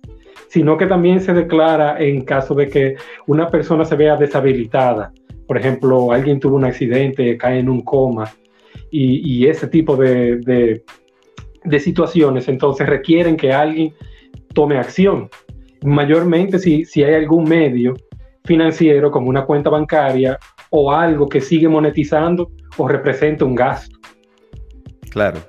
sino 0.47 0.77
que 0.77 0.85
también 0.85 1.19
se 1.19 1.33
declara 1.33 2.01
en 2.01 2.23
caso 2.23 2.55
de 2.55 2.69
que 2.69 2.95
una 3.27 3.49
persona 3.49 3.83
se 3.83 3.95
vea 3.95 4.15
deshabilitada. 4.15 5.11
Por 5.47 5.57
ejemplo, 5.57 6.11
alguien 6.11 6.39
tuvo 6.39 6.55
un 6.55 6.63
accidente, 6.63 7.37
cae 7.37 7.59
en 7.59 7.69
un 7.69 7.81
coma 7.81 8.31
y, 8.89 9.45
ese 9.47 9.67
tipo 9.67 9.95
de, 9.97 10.37
de, 11.63 11.79
situaciones, 11.79 12.47
entonces 12.47 12.87
requieren 12.87 13.35
que 13.35 13.51
alguien 13.51 13.93
tome 14.53 14.77
acción. 14.77 15.29
Mayormente 15.83 16.59
si, 16.59 16.85
si 16.85 17.03
hay 17.03 17.15
algún 17.15 17.45
medio 17.45 17.95
financiero 18.45 19.11
como 19.11 19.29
una 19.29 19.45
cuenta 19.45 19.69
bancaria 19.69 20.37
o 20.69 20.91
algo 20.91 21.27
que 21.27 21.41
sigue 21.41 21.67
monetizando 21.67 22.49
o 22.77 22.87
representa 22.87 23.45
un 23.45 23.55
gasto. 23.55 23.97
Claro, 25.09 25.39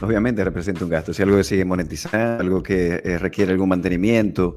obviamente 0.00 0.44
representa 0.44 0.84
un 0.84 0.90
gasto. 0.90 1.12
Si 1.12 1.22
algo 1.22 1.36
que 1.36 1.44
sigue 1.44 1.64
monetizando, 1.64 2.42
algo 2.42 2.62
que 2.62 3.00
eh, 3.02 3.18
requiere 3.18 3.52
algún 3.52 3.68
mantenimiento, 3.68 4.56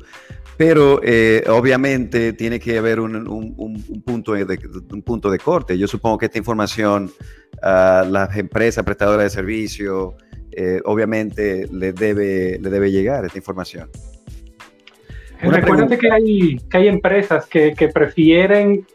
pero 0.57 1.01
eh, 1.03 1.43
obviamente 1.49 2.33
tiene 2.33 2.59
que 2.59 2.77
haber 2.77 2.99
un, 2.99 4.03
punto 4.05 4.33
de, 4.33 4.59
un 4.91 5.01
punto 5.01 5.29
de 5.31 5.39
corte. 5.39 5.77
Yo 5.77 5.87
supongo 5.87 6.17
que 6.17 6.25
esta 6.27 6.37
información 6.37 7.11
a 7.61 8.05
las 8.09 8.35
empresas 8.37 8.83
prestadoras 8.83 9.23
de 9.23 9.29
servicio, 9.29 10.15
eh, 10.51 10.81
obviamente 10.85 11.67
le 11.71 11.93
debe, 11.93 12.59
le 12.59 12.69
debe 12.69 12.91
llegar 12.91 13.25
esta 13.25 13.37
información. 13.37 13.89
Recuerda 15.41 15.97
que 15.97 16.09
hay, 16.09 16.57
que 16.69 16.77
hay 16.77 16.87
empresas 16.87 17.45
que, 17.47 17.73
que, 17.73 17.89
prefieren, 17.89 18.85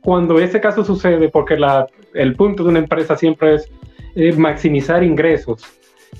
cuando 0.00 0.38
ese 0.38 0.60
caso 0.60 0.84
sucede, 0.84 1.30
porque 1.30 1.56
la, 1.56 1.86
el 2.12 2.36
punto 2.36 2.64
de 2.64 2.68
una 2.70 2.80
empresa 2.80 3.16
siempre 3.16 3.54
es 3.54 3.70
eh, 4.14 4.32
maximizar 4.32 5.02
ingresos, 5.02 5.62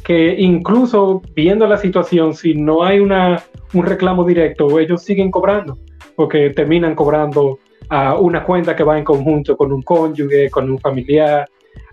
que 0.07 0.37
incluso 0.39 1.21
viendo 1.35 1.67
la 1.67 1.77
situación, 1.77 2.33
si 2.33 2.55
no 2.55 2.85
hay 2.85 3.01
una, 3.01 3.43
un 3.75 3.85
reclamo 3.85 4.25
directo, 4.25 4.79
ellos 4.79 5.03
siguen 5.03 5.33
cobrando, 5.33 5.77
porque 6.15 6.51
terminan 6.51 6.95
cobrando 6.95 7.59
a 7.89 8.17
una 8.17 8.45
cuenta 8.45 8.77
que 8.77 8.85
va 8.85 8.97
en 8.99 9.03
conjunto 9.03 9.57
con 9.57 9.73
un 9.73 9.83
cónyuge, 9.83 10.49
con 10.49 10.71
un 10.71 10.79
familiar, 10.79 11.45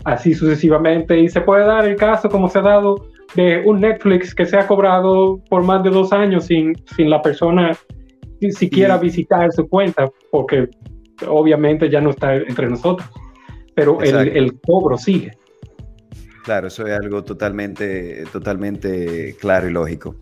así 0.04 0.32
sucesivamente. 0.32 1.18
Y 1.18 1.28
se 1.28 1.40
puede 1.40 1.66
dar 1.66 1.86
el 1.86 1.96
caso, 1.96 2.28
como 2.28 2.48
se 2.48 2.60
ha 2.60 2.62
dado, 2.62 3.08
de 3.34 3.64
un 3.66 3.80
Netflix 3.80 4.32
que 4.32 4.46
se 4.46 4.56
ha 4.56 4.68
cobrado 4.68 5.40
por 5.50 5.64
más 5.64 5.82
de 5.82 5.90
dos 5.90 6.12
años 6.12 6.46
sin, 6.46 6.72
sin 6.94 7.10
la 7.10 7.20
persona 7.20 7.76
siquiera 8.50 8.96
visitar 8.96 9.50
su 9.50 9.68
cuenta, 9.68 10.08
porque 10.30 10.68
obviamente 11.26 11.90
ya 11.90 12.00
no 12.00 12.10
está 12.10 12.36
entre 12.36 12.68
nosotros, 12.68 13.08
pero 13.74 14.00
el, 14.02 14.28
el, 14.36 14.60
cobro 14.60 14.96
sigue. 14.96 15.32
Claro, 16.44 16.68
eso 16.68 16.86
es 16.86 16.92
algo 16.92 17.24
totalmente, 17.24 18.24
totalmente 18.30 19.34
claro 19.40 19.66
y 19.66 19.72
lógico. 19.72 20.14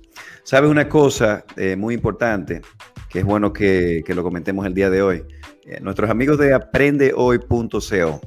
¿Sabes 0.44 0.70
una 0.70 0.88
cosa 0.88 1.44
eh, 1.56 1.74
muy 1.74 1.94
importante? 1.94 2.62
Que 3.10 3.18
es 3.18 3.24
bueno 3.24 3.52
que, 3.52 4.04
que, 4.06 4.14
lo 4.14 4.22
comentemos 4.22 4.64
el 4.64 4.72
día 4.72 4.88
de 4.88 5.02
hoy. 5.02 5.24
Eh, 5.66 5.80
nuestros 5.80 6.08
amigos 6.08 6.38
de 6.38 6.54
aprendehoy.co, 6.54 8.20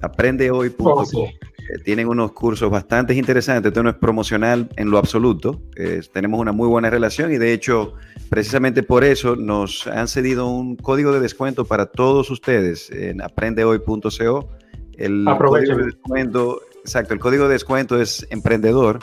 aprendehoy.co, 0.00 0.90
oh, 0.94 1.26
eh, 1.26 1.78
tienen 1.84 2.08
unos 2.08 2.32
cursos 2.32 2.70
bastante 2.70 3.12
interesantes. 3.14 3.68
Esto 3.68 3.82
no 3.82 3.90
es 3.90 3.96
promocional 3.96 4.70
en 4.76 4.90
lo 4.90 4.96
absoluto. 4.96 5.60
tenemos 6.14 6.40
una 6.40 6.52
muy 6.52 6.66
buena 6.66 6.88
relación 6.88 7.30
y 7.30 7.36
de 7.36 7.52
hecho, 7.52 7.92
precisamente 8.30 8.82
por 8.82 9.04
eso 9.04 9.36
nos 9.36 9.86
han 9.86 10.08
cedido 10.08 10.48
un 10.48 10.76
código 10.76 11.12
de 11.12 11.20
descuento 11.20 11.66
para 11.66 11.84
todos 11.84 12.30
ustedes 12.30 12.90
en 12.90 13.20
aprendehoy.co. 13.20 14.48
El 14.96 15.24
código 15.24 15.76
de 15.76 15.84
descuento, 15.86 16.60
exacto, 16.84 17.14
el 17.14 17.20
código 17.20 17.48
de 17.48 17.54
descuento 17.54 18.00
es 18.00 18.26
emprendedor. 18.30 19.00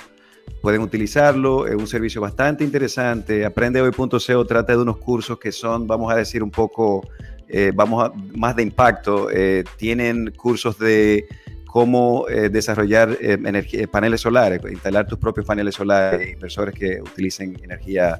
Pueden 0.62 0.82
utilizarlo, 0.82 1.66
es 1.66 1.76
un 1.76 1.88
servicio 1.88 2.22
bastante 2.22 2.64
interesante. 2.64 3.44
Aprendehoy.co 3.46 4.46
trata 4.46 4.74
de 4.74 4.82
unos 4.82 4.98
cursos 4.98 5.40
que 5.40 5.52
son, 5.52 5.88
vamos 5.88 6.12
a 6.14 6.16
decir, 6.16 6.44
un 6.44 6.52
poco, 6.52 7.08
eh, 7.50 7.72
vamos 7.74 8.04
a, 8.04 8.14
más 8.38 8.56
de 8.56 8.64
impacto. 8.64 9.30
Eh, 9.32 9.64
tienen 9.78 10.32
cursos 10.32 10.78
de 10.78 11.26
cómo 11.66 12.28
eh, 12.30 12.50
desarrollar 12.50 13.18
energía, 13.22 13.88
paneles 13.88 14.22
solares, 14.22 14.62
instalar 14.70 15.08
tus 15.08 15.18
propios 15.18 15.48
paneles 15.48 15.74
solares, 15.74 16.34
inversores 16.34 16.76
que 16.76 17.02
utilicen 17.02 17.58
energía, 17.64 18.20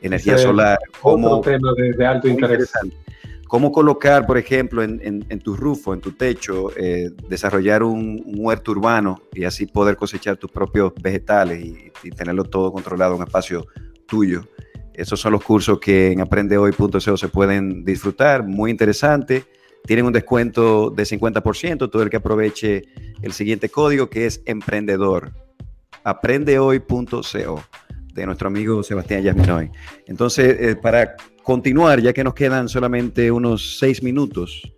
energía 0.00 0.38
solar. 0.38 0.78
Como, 1.00 1.40
tema 1.40 1.70
de, 1.76 2.04
alto 2.06 2.26
interés. 2.26 2.72
Cómo 3.48 3.70
colocar, 3.70 4.26
por 4.26 4.38
ejemplo, 4.38 4.82
en, 4.82 5.38
tu 5.40 5.56
rufo, 5.56 5.94
en 5.94 6.00
tu 6.00 6.12
techo, 6.12 6.70
desarrollar 7.28 7.82
un, 7.82 8.22
huerto 8.26 8.72
urbano 8.72 9.22
y 9.32 9.44
así 9.44 9.66
poder 9.66 9.96
cosechar 9.96 10.36
tus 10.36 10.50
propios 10.50 10.92
vegetales 11.00 11.64
y, 11.64 11.92
y 12.02 12.10
tenerlo 12.10 12.44
todo 12.44 12.72
controlado 12.72 13.14
en 13.14 13.20
un 13.20 13.26
espacio 13.26 13.66
tuyo. 14.06 14.42
Esos 14.96 15.20
son 15.20 15.32
los 15.32 15.44
cursos 15.44 15.78
que 15.78 16.12
en 16.12 16.22
aprendehoy.co 16.22 17.16
se 17.16 17.28
pueden 17.28 17.84
disfrutar, 17.84 18.42
muy 18.42 18.70
interesante. 18.70 19.44
Tienen 19.84 20.06
un 20.06 20.12
descuento 20.12 20.90
de 20.90 21.02
50%, 21.02 21.90
todo 21.90 22.02
el 22.02 22.08
que 22.08 22.16
aproveche 22.16 22.84
el 23.20 23.32
siguiente 23.32 23.68
código 23.68 24.08
que 24.08 24.24
es 24.24 24.40
emprendedor. 24.46 25.32
Aprendehoy.co 26.02 27.62
de 28.14 28.26
nuestro 28.26 28.48
amigo 28.48 28.82
Sebastián 28.82 29.22
Yasminoy. 29.22 29.70
Entonces, 30.06 30.56
eh, 30.58 30.76
para 30.76 31.14
continuar, 31.46 32.00
ya 32.00 32.12
que 32.12 32.24
nos 32.24 32.34
quedan 32.34 32.68
solamente 32.68 33.30
unos 33.30 33.78
seis 33.78 34.02
minutos, 34.02 34.74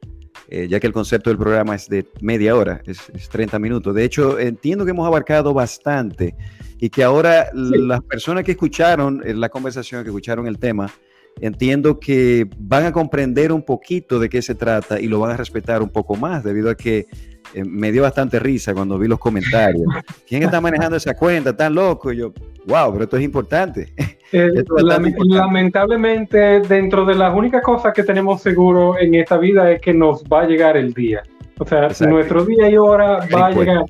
eh, 0.51 0.69
ya 0.69 0.79
que 0.79 0.87
el 0.87 0.93
concepto 0.93 1.31
del 1.31 1.39
programa 1.39 1.75
es 1.75 1.89
de 1.89 2.05
media 2.21 2.55
hora, 2.55 2.83
es, 2.85 3.09
es, 3.15 3.31
30 3.31 3.59
minutos. 3.59 3.95
De 3.95 4.05
hecho, 4.05 4.39
entiendo 4.39 4.85
que 4.85 4.91
hemos 4.91 5.07
abarcado 5.07 5.55
bastante 5.55 6.37
y 6.79 6.91
que 6.91 7.03
ahora 7.03 7.49
las 7.55 8.03
personas 8.03 8.45
que 8.45 8.51
escucharon 8.51 9.23
la 9.25 9.49
conversación, 9.49 10.03
que 10.03 10.11
escucharon 10.11 10.47
el 10.47 10.59
tema, 10.59 10.93
entiendo 11.41 11.99
que 12.01 12.49
van 12.59 12.85
a 12.85 12.93
comprender 12.93 13.53
un 13.53 13.63
poquito 13.63 14.19
de 14.19 14.29
qué 14.29 14.43
se 14.43 14.55
trata 14.55 15.01
y 15.01 15.07
lo 15.07 15.21
van 15.21 15.33
a 15.33 15.37
respetar 15.37 15.83
un 15.83 15.91
poco 15.91 16.17
más, 16.17 16.45
debido 16.45 16.71
a 16.71 16.75
que 16.75 17.07
eh, 17.55 17.65
me 17.65 17.93
dio 17.93 18.03
bastante 18.03 18.39
risa 18.39 18.75
cuando 18.75 18.99
vi 18.99 19.09
los 19.09 19.19
comentarios. 19.19 19.87
¿Quién 20.27 20.43
está 20.43 20.61
manejando 20.61 20.97
esa 20.97 21.15
cuenta? 21.15 21.57
Tan 21.57 21.75
loco. 21.75 22.13
Y 22.13 22.19
yo, 22.19 22.33
wow, 22.67 22.93
pero 22.93 23.05
esto 23.05 23.17
es 23.17 23.25
importante. 23.25 23.93
Eh, 24.31 24.63
lamentablemente, 24.77 26.61
dentro 26.61 27.07
de 27.07 27.15
las 27.15 27.35
únicas 27.35 27.63
cosas 27.63 27.95
que 27.95 28.03
tenemos 28.03 28.43
seguro 28.43 28.99
en 28.99 29.15
esta 29.15 29.39
vida 29.39 29.73
es 29.73 29.81
que 29.81 29.95
nos 29.95 30.23
va 30.25 30.43
a 30.43 30.47
llegar 30.47 30.77
el 30.77 30.93
día. 30.93 31.23
O 31.59 31.65
sea, 31.65 31.89
nuestro 32.07 32.45
día 32.45 32.69
y 32.69 32.77
hora 32.77 33.27
va 33.35 33.47
a 33.47 33.51
llegar. 33.53 33.85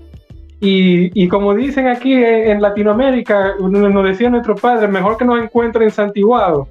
Y, 0.61 1.11
y, 1.21 1.27
como 1.27 1.55
dicen 1.55 1.89
aquí 1.89 2.13
en 2.15 2.63
Latinoamérica, 2.63 3.55
nos 3.59 4.05
decía 4.05 4.31
nuestro 4.31 4.55
padre, 4.55 4.87
mejor 4.87 5.17
que 5.17 5.25
nos 5.25 5.43
encuentren 5.43 5.91
santiguados, 5.91 6.69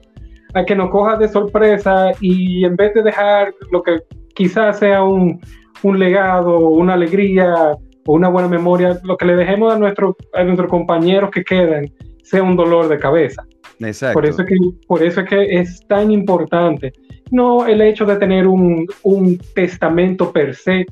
a 0.57 0.65
que 0.65 0.75
nos 0.75 0.89
coja 0.89 1.17
de 1.17 1.27
sorpresa 1.27 2.11
y 2.19 2.65
en 2.65 2.75
vez 2.75 2.93
de 2.95 3.03
dejar 3.03 3.53
lo 3.71 3.83
que 3.83 3.99
quizás 4.33 4.79
sea 4.79 5.03
un, 5.03 5.39
un 5.83 5.99
legado, 5.99 6.69
una 6.69 6.93
alegría 6.93 7.75
o 8.05 8.13
una 8.13 8.29
buena 8.29 8.47
memoria, 8.47 8.99
lo 9.03 9.17
que 9.17 9.25
le 9.25 9.35
dejemos 9.35 9.73
a, 9.73 9.77
nuestro, 9.77 10.17
a 10.33 10.43
nuestros 10.43 10.69
compañeros 10.69 11.29
que 11.29 11.43
queden 11.43 11.93
sea 12.23 12.41
un 12.41 12.55
dolor 12.55 12.87
de 12.87 12.97
cabeza. 12.97 13.43
Exacto. 13.79 14.15
Por 14.15 14.25
eso, 14.25 14.41
es 14.41 14.47
que, 14.47 14.55
por 14.87 15.03
eso 15.03 15.21
es 15.21 15.29
que 15.29 15.59
es 15.59 15.85
tan 15.87 16.11
importante, 16.11 16.91
no 17.29 17.67
el 17.67 17.81
hecho 17.81 18.05
de 18.05 18.15
tener 18.15 18.47
un, 18.47 18.87
un 19.03 19.37
testamento 19.53 20.31
per 20.31 20.55
se, 20.55 20.87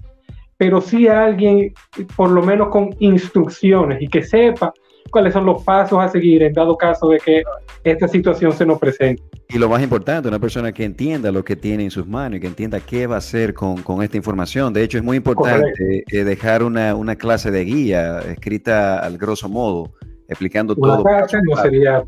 pero 0.57 0.79
sí 0.79 1.07
alguien, 1.07 1.73
por 2.15 2.29
lo 2.29 2.43
menos 2.43 2.69
con 2.69 2.95
instrucciones 2.99 4.01
y 4.01 4.07
que 4.07 4.21
sepa 4.21 4.71
cuáles 5.09 5.33
son 5.33 5.45
los 5.45 5.63
pasos 5.63 5.99
a 5.99 6.07
seguir 6.07 6.43
en 6.43 6.53
dado 6.53 6.77
caso 6.77 7.09
de 7.09 7.17
que 7.17 7.43
esta 7.83 8.07
situación 8.07 8.51
se 8.53 8.65
nos 8.65 8.79
presente. 8.79 9.23
Y 9.47 9.59
lo 9.59 9.69
más 9.69 9.81
importante, 9.83 10.27
una 10.27 10.39
persona 10.39 10.71
que 10.71 10.83
entienda 10.83 11.31
lo 11.31 11.43
que 11.43 11.55
tiene 11.55 11.83
en 11.83 11.91
sus 11.91 12.07
manos 12.07 12.37
y 12.37 12.41
que 12.41 12.47
entienda 12.47 12.79
qué 12.79 13.05
va 13.05 13.15
a 13.15 13.17
hacer 13.19 13.53
con, 13.53 13.81
con 13.83 14.01
esta 14.01 14.17
información. 14.17 14.73
De 14.73 14.83
hecho, 14.83 14.97
es 14.97 15.03
muy 15.03 15.17
importante 15.17 16.03
eh, 16.11 16.23
dejar 16.23 16.63
una, 16.63 16.95
una, 16.95 17.15
clase 17.15 17.51
de 17.51 17.63
guía 17.63 18.19
escrita 18.21 18.99
al 18.99 19.17
grosso 19.17 19.47
modo, 19.47 19.93
explicando 20.27 20.73
una 20.77 20.95
todo. 20.95 21.03
Carta 21.03 21.39
no 21.43 21.61
sería, 21.61 22.03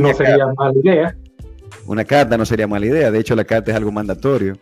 no 0.00 0.14
sería 0.14 0.46
mala 0.56 0.78
idea. 0.82 1.16
Una 1.86 2.04
carta 2.04 2.38
no 2.38 2.46
sería 2.46 2.66
mala 2.66 2.86
idea, 2.86 3.10
de 3.10 3.18
hecho 3.18 3.36
la 3.36 3.44
carta 3.44 3.70
es 3.70 3.76
algo 3.76 3.92
mandatorio 3.92 4.54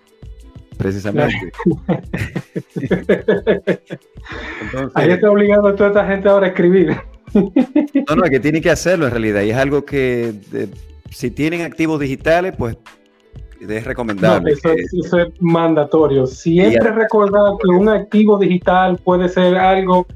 precisamente. 0.76 1.34
Ahí 4.94 5.10
está 5.10 5.30
obligando 5.30 5.68
a 5.68 5.76
toda 5.76 5.90
esta 5.90 6.04
gente 6.06 6.28
ahora 6.28 6.46
a 6.46 6.48
escribir. 6.50 6.96
no, 7.34 8.16
no, 8.16 8.22
que 8.24 8.40
tiene 8.40 8.60
que 8.60 8.70
hacerlo 8.70 9.06
en 9.06 9.12
realidad. 9.12 9.42
Y 9.42 9.50
es 9.50 9.56
algo 9.56 9.84
que 9.84 10.34
si 11.10 11.30
tienen 11.30 11.62
activos 11.62 12.00
digitales, 12.00 12.54
pues 12.56 12.76
es 13.60 13.84
recomendable. 13.84 14.52
eso, 14.52 15.18
es 15.18 15.28
mandatorio. 15.40 16.26
Siempre 16.26 16.90
recordar 16.92 17.54
que 17.62 17.68
un 17.68 17.88
activo 17.88 18.38
digital 18.38 18.98
puede 19.02 19.28
ser 19.28 19.56
algo 19.56 20.06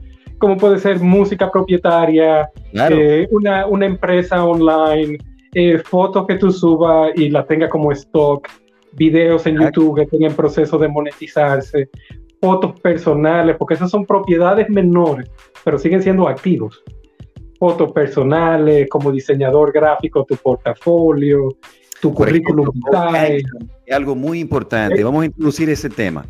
como 0.41 0.57
puede 0.57 0.79
ser 0.79 0.99
música 1.01 1.51
propietaria, 1.51 2.51
eh, 2.73 3.29
una, 3.31 3.67
una, 3.67 3.85
empresa 3.85 4.43
online, 4.43 5.19
eh, 5.53 5.79
fotos 5.79 6.27
que 6.27 6.37
tú 6.37 6.51
subas 6.51 7.11
y 7.15 7.29
la 7.29 7.45
tenga 7.45 7.69
como 7.69 7.93
stock, 7.93 8.49
videos 8.95 9.47
en 9.47 9.61
YouTube 9.61 9.97
que 9.97 10.03
estén 10.05 10.25
en 10.25 10.35
proceso 10.35 10.79
de 10.79 10.89
monetizarse, 10.89 11.91
fotos 12.41 12.81
personales, 12.81 13.55
porque 13.59 13.75
esas 13.75 13.91
son 13.91 14.07
propiedades 14.07 14.69
menores, 14.71 15.31
pero 15.63 15.79
siguen 15.79 16.03
siendo 16.03 16.27
activos. 16.27 16.83
Fotos 17.61 17.93
personales, 17.93 18.89
como 18.89 19.13
diseñador 19.13 19.71
gráfico, 19.71 20.25
tu 20.25 20.35
portafolio, 20.37 21.57
tu 22.01 22.15
currículum 22.15 22.71
vitae. 22.73 23.43
Es 23.85 23.95
algo 23.95 24.15
muy 24.15 24.41
importante. 24.41 25.05
Vamos 25.05 25.23
a 25.23 25.27
introducir 25.27 25.69
ese 25.69 25.91
tema. 25.91 26.25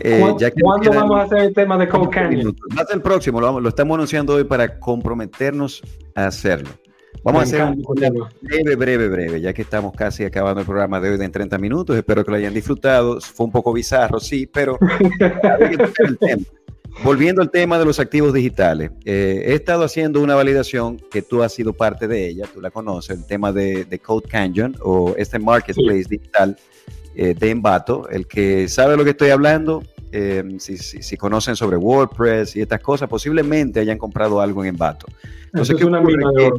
Eh, 0.00 0.20
¿Cuándo, 0.62 0.92
vamos 0.92 1.18
a 1.18 1.22
hacer 1.24 1.38
el 1.40 1.52
tema 1.52 1.76
de 1.76 1.88
Code 1.88 2.10
Canyon? 2.10 2.56
Va 2.78 2.82
a 2.82 2.86
ser 2.86 2.94
el 2.94 3.02
próximo, 3.02 3.40
lo, 3.40 3.58
lo 3.58 3.68
estamos 3.68 3.96
anunciando 3.96 4.34
hoy 4.34 4.44
para 4.44 4.78
comprometernos 4.78 5.82
a 6.14 6.26
hacerlo. 6.26 6.68
Vamos 7.24 7.40
a 7.40 7.42
hacer 7.42 7.62
un 7.62 7.82
breve, 8.40 8.76
breve, 8.76 9.08
breve, 9.08 9.40
ya 9.40 9.52
que 9.52 9.62
estamos 9.62 9.92
casi 9.94 10.24
acabando 10.24 10.60
el 10.60 10.66
programa 10.66 11.00
de 11.00 11.10
hoy 11.10 11.20
en 11.20 11.32
30 11.32 11.58
minutos. 11.58 11.96
Espero 11.96 12.24
que 12.24 12.30
lo 12.30 12.36
hayan 12.36 12.54
disfrutado. 12.54 13.20
Fue 13.20 13.46
un 13.46 13.52
poco 13.52 13.72
bizarro, 13.72 14.20
sí, 14.20 14.46
pero 14.46 14.78
volviendo 17.02 17.42
al 17.42 17.50
tema 17.50 17.78
de 17.78 17.84
los 17.84 18.00
activos 18.00 18.32
digitales, 18.32 18.90
eh, 19.04 19.44
he 19.46 19.54
estado 19.54 19.84
haciendo 19.84 20.20
una 20.20 20.34
validación 20.34 20.98
que 21.10 21.22
tú 21.22 21.42
has 21.42 21.52
sido 21.52 21.72
parte 21.72 22.08
de 22.08 22.28
ella, 22.28 22.46
tú 22.52 22.60
la 22.60 22.70
conoces, 22.70 23.18
el 23.18 23.26
tema 23.26 23.52
de, 23.52 24.00
Code 24.02 24.28
Canyon 24.28 24.76
o 24.82 25.14
este 25.16 25.38
marketplace 25.38 26.04
digital 26.08 26.56
eh, 27.20 27.34
de 27.34 27.50
Envato. 27.50 28.08
El 28.08 28.28
que 28.28 28.68
sabe 28.68 28.96
lo 28.96 29.02
que 29.02 29.10
estoy 29.10 29.30
hablando, 29.30 29.82
eh, 30.12 30.44
si, 30.60 30.78
si, 30.78 31.16
conocen 31.16 31.56
sobre 31.56 31.76
WordPress 31.76 32.54
y 32.54 32.60
estas 32.60 32.80
cosas, 32.80 33.08
posiblemente 33.08 33.80
hayan 33.80 33.98
comprado 33.98 34.40
algo 34.40 34.62
en 34.62 34.70
Envato. 34.70 35.06
Entonces, 35.46 35.74
¿qué 35.76 35.84
ocurre? 35.84 36.50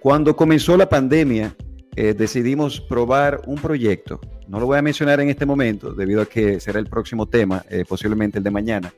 Cuando 0.00 0.34
comenzó 0.34 0.78
la 0.78 0.88
pandemia, 0.88 1.54
eh, 1.94 2.14
decidimos 2.14 2.80
probar 2.80 3.42
un 3.46 3.56
proyecto. 3.56 4.18
No 4.48 4.58
lo 4.58 4.64
voy 4.64 4.78
a 4.78 4.82
mencionar 4.82 5.20
en 5.20 5.28
este 5.28 5.44
momento, 5.44 5.92
debido 5.92 6.22
a 6.22 6.26
que 6.26 6.58
será 6.58 6.78
el 6.78 6.86
próximo 6.86 7.28
tema, 7.28 7.62
posiblemente 7.86 8.38
el 8.38 8.44
de 8.44 8.50
mañana, 8.50 8.92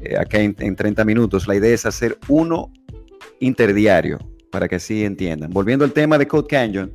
eh, 0.00 0.16
acá 0.16 0.38
en, 0.38 0.54
30 0.54 1.04
minutos. 1.04 1.46
La 1.46 1.54
idea 1.54 1.74
es 1.74 1.86
hacer 1.86 2.18
uno 2.28 2.72
interdiario, 3.40 4.18
para 4.50 4.68
que 4.68 4.76
así 4.76 5.04
entiendan. 5.04 5.50
Volviendo 5.50 5.84
al 5.84 5.92
tema 5.92 6.18
de 6.18 6.26
Code 6.26 6.46
Canyon, 6.48 6.92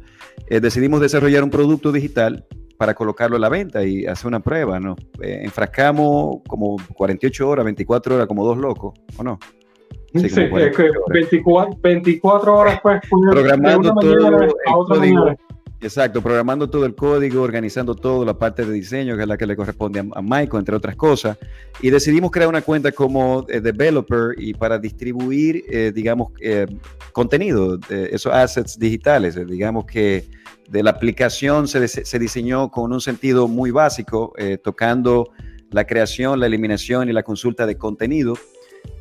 decidimos 0.50 1.02
desarrollar 1.02 1.44
un 1.44 1.50
producto 1.50 1.92
digital 1.92 2.46
para 2.78 2.94
colocarlo 2.96 3.36
a 3.38 3.40
la 3.40 3.50
venta 3.50 3.84
y 3.84 4.06
hacer 4.06 4.28
una 4.28 4.40
prueba, 4.40 4.80
¿no? 4.80 4.96
enfrascamos 5.22 6.38
como 6.48 6.78
48 6.96 7.48
horas, 7.48 7.66
24 7.66 8.16
horas, 8.16 8.28
como 8.28 8.44
dos 8.44 8.58
locos, 8.58 8.94
¿o 9.18 9.24
no? 9.24 9.38
Sí, 10.14 10.28
24, 10.28 11.78
24, 11.82 12.54
horas 12.54 12.80
pues, 12.82 13.02
programando 13.30 13.94
todo 13.94 14.42
el 14.42 14.52
código. 14.66 15.26
Exacto, 15.84 16.22
programando 16.22 16.70
todo 16.70 16.86
el 16.86 16.94
código, 16.94 17.42
organizando 17.42 17.96
toda 17.96 18.24
la 18.24 18.38
parte 18.38 18.64
de 18.64 18.72
diseño, 18.72 19.16
que 19.16 19.24
es 19.24 19.28
la 19.28 19.36
que 19.36 19.48
le 19.48 19.56
corresponde 19.56 20.00
a, 20.00 20.22
Michael, 20.22 20.60
entre 20.60 20.76
otras 20.76 20.96
cosas. 20.96 21.40
Y 21.82 21.90
decidimos 21.90 22.30
crear 22.30 22.48
una 22.48 22.62
cuenta 22.62 22.92
como 22.92 23.48
eh, 23.50 23.60
developer 23.60 24.36
y 24.38 24.54
para 24.54 24.78
distribuir, 24.78 25.64
eh, 25.68 25.92
digamos, 25.94 26.34
eh, 26.40 26.68
contenido, 27.14 27.80
esos 27.90 28.32
assets 28.32 28.78
digitales. 28.78 29.36
digamos 29.48 29.86
que 29.86 30.30
de 30.70 30.84
la 30.84 30.92
aplicación 30.92 31.68
se, 31.68 32.20
diseñó 32.20 32.70
con 32.70 32.94
un 32.94 33.02
sentido 33.02 33.48
muy 33.48 33.72
básico, 33.72 34.34
tocando 34.64 35.32
la 35.72 35.86
creación, 35.86 36.40
la 36.40 36.46
eliminación 36.46 37.10
y 37.10 37.12
la 37.12 37.24
consulta 37.24 37.66
de 37.66 37.78
contenido 37.78 38.36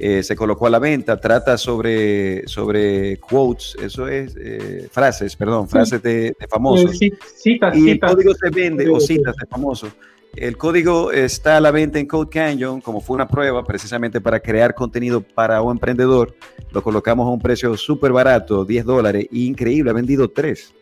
eh, 0.03 0.23
se 0.23 0.35
colocó 0.35 0.67
a 0.67 0.71
la 0.71 0.79
venta, 0.79 1.21
trata 1.21 1.59
sobre, 1.59 2.49
sobre 2.49 3.19
quotes, 3.19 3.77
eso 3.83 4.09
es 4.09 4.35
eh, 4.41 4.89
frases, 4.91 5.37
perdón, 5.37 5.69
frases 5.69 6.03
de, 6.03 6.35
famosos. 6.49 7.03
Eh, 7.03 7.13
citas, 7.37 7.77
y 7.77 7.91
el 7.91 8.01
código 8.01 8.33
se 8.33 8.49
vende, 8.49 8.89
o 8.89 8.99
citas 8.99 9.37
de 9.37 9.47
famosos. 9.47 9.93
El 10.35 10.57
código 10.57 11.13
está 11.13 11.59
a 11.59 11.61
la 11.61 11.71
venta 11.71 11.99
en 11.99 12.07
Code 12.07 12.31
Canyon, 12.31 12.81
como 12.81 13.03
fue 13.03 13.15
una 13.15 13.29
prueba 13.29 13.63
precisamente 13.63 14.23
para 14.23 14.41
crear 14.41 14.75
contenido 14.75 15.21
para 15.21 15.61
un 15.61 15.73
emprendedor. 15.73 16.35
Lo 16.71 16.83
colocamos 16.83 17.27
a 17.27 17.31
un 17.31 17.41
precio 17.41 17.77
súper 17.77 18.11
barato, 18.11 18.65
10 18.65 18.87
dólares, 18.87 19.27
increíble, 19.33 19.91
ha 19.91 19.95
vendido 19.95 20.31
tres. 20.31 20.73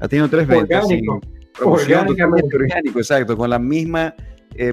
Ha 0.00 0.08
tenido 0.08 0.30
tres 0.30 0.46
ventas. 0.46 0.82
Orgánico. 0.82 1.20
orgánico, 1.60 2.98
exacto, 3.00 3.36
con 3.36 3.50
la 3.50 3.58
misma 3.58 4.14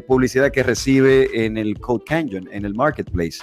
publicidad 0.07 0.49
que 0.51 0.63
recibe 0.63 1.45
en 1.45 1.57
el 1.57 1.77
Code 1.79 2.05
Canyon, 2.05 2.47
en 2.49 2.63
el 2.63 2.73
marketplace. 2.73 3.39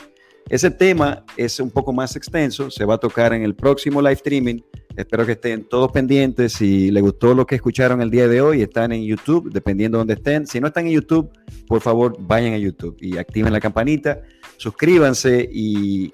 Ese 0.50 0.68
tema 0.72 1.24
es 1.36 1.60
un 1.60 1.70
poco 1.70 1.92
más 1.92 2.16
extenso, 2.16 2.72
se 2.72 2.84
va 2.84 2.94
a 2.94 2.98
tocar 2.98 3.32
en 3.32 3.44
el 3.44 3.54
próximo 3.54 4.02
live 4.02 4.14
streaming. 4.14 4.58
Espero 4.96 5.24
que 5.24 5.32
estén 5.32 5.62
todos 5.62 5.92
pendientes. 5.92 6.54
Si 6.54 6.90
les 6.90 7.00
gustó 7.04 7.34
lo 7.34 7.46
que 7.46 7.54
escucharon 7.54 8.02
el 8.02 8.10
día 8.10 8.26
de 8.26 8.40
hoy, 8.40 8.60
están 8.60 8.90
en 8.90 9.04
YouTube, 9.04 9.52
dependiendo 9.52 9.98
de 9.98 10.00
donde 10.00 10.14
estén. 10.14 10.48
Si 10.48 10.58
no 10.58 10.66
están 10.66 10.88
en 10.88 10.94
YouTube, 10.94 11.30
por 11.68 11.80
favor, 11.80 12.16
vayan 12.18 12.54
a 12.54 12.58
YouTube 12.58 12.96
y 13.00 13.16
activen 13.16 13.52
la 13.52 13.60
campanita, 13.60 14.22
suscríbanse 14.56 15.48
y 15.52 16.12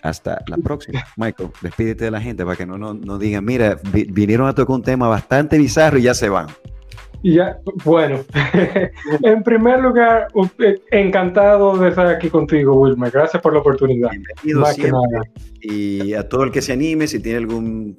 hasta 0.00 0.44
la 0.46 0.56
próxima. 0.58 1.04
Michael, 1.16 1.50
despídete 1.60 2.04
de 2.04 2.10
la 2.12 2.20
gente 2.20 2.44
para 2.44 2.56
que 2.56 2.66
no, 2.66 2.78
no, 2.78 2.94
no 2.94 3.18
digan, 3.18 3.44
mira, 3.44 3.80
vinieron 3.92 4.46
a 4.46 4.54
tocar 4.54 4.76
un 4.76 4.82
tema 4.82 5.08
bastante 5.08 5.58
bizarro 5.58 5.98
y 5.98 6.02
ya 6.02 6.14
se 6.14 6.28
van. 6.28 6.46
Ya, 7.24 7.58
bueno, 7.86 8.22
en 9.22 9.42
primer 9.42 9.80
lugar, 9.80 10.28
encantado 10.90 11.74
de 11.78 11.88
estar 11.88 12.06
aquí 12.06 12.28
contigo, 12.28 12.78
Wilmer. 12.78 13.10
Gracias 13.10 13.42
por 13.42 13.54
la 13.54 13.60
oportunidad. 13.60 14.10
Bienvenido 14.10 14.66
siempre. 14.66 15.30
Y 15.62 16.12
a 16.12 16.28
todo 16.28 16.42
el 16.42 16.50
que 16.50 16.60
se 16.60 16.74
anime, 16.74 17.06
si 17.06 17.20
tiene 17.20 17.38
algún 17.38 17.96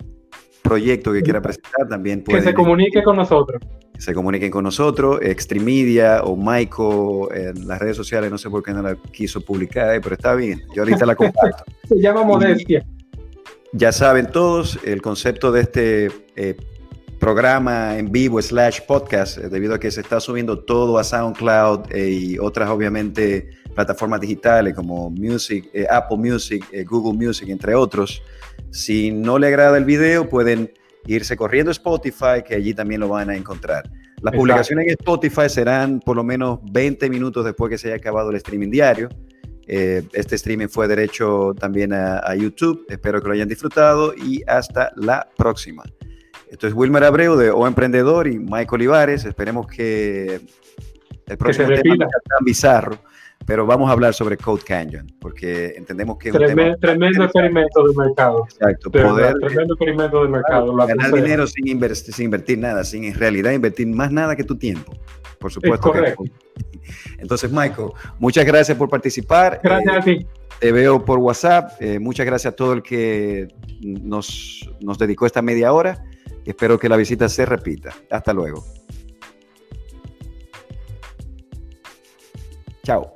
proyecto 0.61 1.11
que 1.11 1.23
quiera 1.23 1.41
presentar, 1.41 1.87
también 1.89 2.23
puede. 2.23 2.37
Que 2.37 2.45
se 2.49 2.53
comunique 2.53 3.01
con 3.01 3.15
nosotros. 3.15 3.63
Que 3.95 3.99
se 3.99 4.13
comuniquen 4.13 4.51
con 4.51 4.63
nosotros, 4.63 5.19
Extremedia 5.23 6.21
o 6.23 6.35
Michael 6.35 7.55
en 7.57 7.67
las 7.67 7.79
redes 7.79 7.97
sociales, 7.97 8.29
no 8.29 8.37
sé 8.37 8.51
por 8.51 8.61
qué 8.61 8.73
no 8.73 8.83
la 8.83 8.95
quiso 9.11 9.41
publicar, 9.41 9.99
pero 10.03 10.13
está 10.13 10.35
bien, 10.35 10.61
yo 10.75 10.83
ahorita 10.83 11.03
la 11.03 11.15
comparto. 11.15 11.63
se 11.87 11.99
llama 11.99 12.23
Modestia. 12.23 12.85
ya 13.71 13.91
saben 13.91 14.27
todos, 14.27 14.77
el 14.83 15.01
concepto 15.01 15.51
de 15.51 15.61
este 15.61 16.11
eh, 16.35 16.55
programa 17.19 17.97
en 17.97 18.11
vivo 18.11 18.41
slash 18.41 18.81
podcast, 18.87 19.37
eh, 19.37 19.49
debido 19.49 19.75
a 19.75 19.79
que 19.79 19.91
se 19.91 20.01
está 20.01 20.19
subiendo 20.19 20.59
todo 20.59 20.97
a 20.97 21.03
SoundCloud 21.03 21.91
eh, 21.91 22.09
y 22.09 22.37
otras 22.37 22.69
obviamente 22.69 23.49
plataformas 23.73 24.21
digitales 24.21 24.73
como 24.73 25.09
Music, 25.09 25.69
eh, 25.73 25.85
Apple 25.89 26.17
Music, 26.17 26.65
Google 26.87 27.17
Music, 27.25 27.49
entre 27.49 27.75
otros. 27.75 28.21
Si 28.71 29.11
no 29.11 29.37
le 29.39 29.47
agrada 29.47 29.77
el 29.77 29.85
video, 29.85 30.29
pueden 30.29 30.71
irse 31.07 31.35
corriendo 31.35 31.71
a 31.71 31.73
Spotify, 31.73 32.41
que 32.45 32.55
allí 32.55 32.73
también 32.73 33.01
lo 33.01 33.09
van 33.09 33.29
a 33.29 33.35
encontrar. 33.35 33.89
Las 34.21 34.33
publicaciones 34.33 34.85
en 34.85 34.91
Spotify 34.91 35.49
serán 35.49 35.99
por 35.99 36.15
lo 36.15 36.23
menos 36.23 36.59
20 36.71 37.09
minutos 37.09 37.45
después 37.45 37.69
que 37.69 37.77
se 37.77 37.89
haya 37.89 37.97
acabado 37.97 38.29
el 38.31 38.37
streaming 38.37 38.71
diario. 38.71 39.09
este 39.67 40.35
streaming 40.35 40.67
fue 40.67 40.87
derecho 40.87 41.53
también 41.59 41.91
a 41.93 42.33
YouTube. 42.35 42.85
Espero 42.87 43.21
que 43.21 43.27
lo 43.27 43.33
hayan 43.33 43.47
disfrutado 43.47 44.15
y 44.15 44.41
hasta 44.47 44.91
la 44.95 45.27
próxima. 45.37 45.83
Esto 46.55 46.67
es 46.67 46.73
Wilmer 46.73 47.03
Abreu 47.03 47.35
de 47.35 47.51
O 47.51 47.67
Emprendedor 47.67 48.27
y 48.27 48.39
Michael 48.39 48.69
Olivares. 48.71 49.25
Esperemos 49.25 49.67
que 49.67 50.39
el 51.27 51.37
próximo 51.37 51.67
tema 51.67 51.95
no 51.95 52.09
sea 52.09 52.19
tan 52.29 52.45
bizarro, 52.45 52.97
pero 53.45 53.65
vamos 53.65 53.89
a 53.89 53.91
hablar 53.91 54.13
sobre 54.13 54.37
Code 54.37 54.63
Canyon, 54.65 55.05
porque 55.19 55.73
entendemos 55.75 56.17
que 56.17 56.29
es 56.29 56.35
un 56.35 56.45
tema 56.45 56.73
tremendo 56.79 57.25
experimento 57.25 57.85
de 57.85 57.93
mercado. 57.93 58.45
Exacto, 58.49 58.89
poder 58.89 59.33
tremendo 59.33 59.73
experimento 59.73 60.23
de 60.23 60.29
mercado. 60.29 60.73
ganar 60.73 61.11
dinero 61.11 61.45
sin, 61.45 61.67
invertir, 61.67 62.13
sin 62.13 62.23
invertir 62.23 62.57
nada, 62.57 62.85
sin 62.85 63.03
en 63.03 63.15
realidad 63.15 63.51
invertir 63.51 63.87
más 63.87 64.13
nada 64.13 64.33
que 64.37 64.45
tu 64.45 64.57
tiempo. 64.57 64.93
Por 65.37 65.51
supuesto. 65.51 65.91
correcto. 65.91 66.23
Entonces, 67.17 67.51
Michael, 67.51 67.89
muchas 68.17 68.45
gracias 68.45 68.77
por 68.77 68.87
participar. 68.87 69.59
Gracias 69.61 69.97
a 69.97 69.99
ti. 69.99 70.25
Te 70.61 70.71
veo 70.71 71.03
por 71.03 71.19
WhatsApp. 71.19 71.71
Eh, 71.81 71.99
muchas 71.99 72.25
gracias 72.25 72.53
a 72.53 72.55
todo 72.55 72.71
el 72.71 72.81
que 72.81 73.49
nos, 73.81 74.69
nos 74.79 74.97
dedicó 74.97 75.25
esta 75.25 75.41
media 75.41 75.73
hora. 75.73 76.01
Espero 76.45 76.77
que 76.77 76.87
la 76.87 76.95
visita 76.95 77.27
se 77.27 77.45
repita. 77.45 77.93
Hasta 78.09 78.33
luego. 78.33 78.63
Chao. 82.83 83.13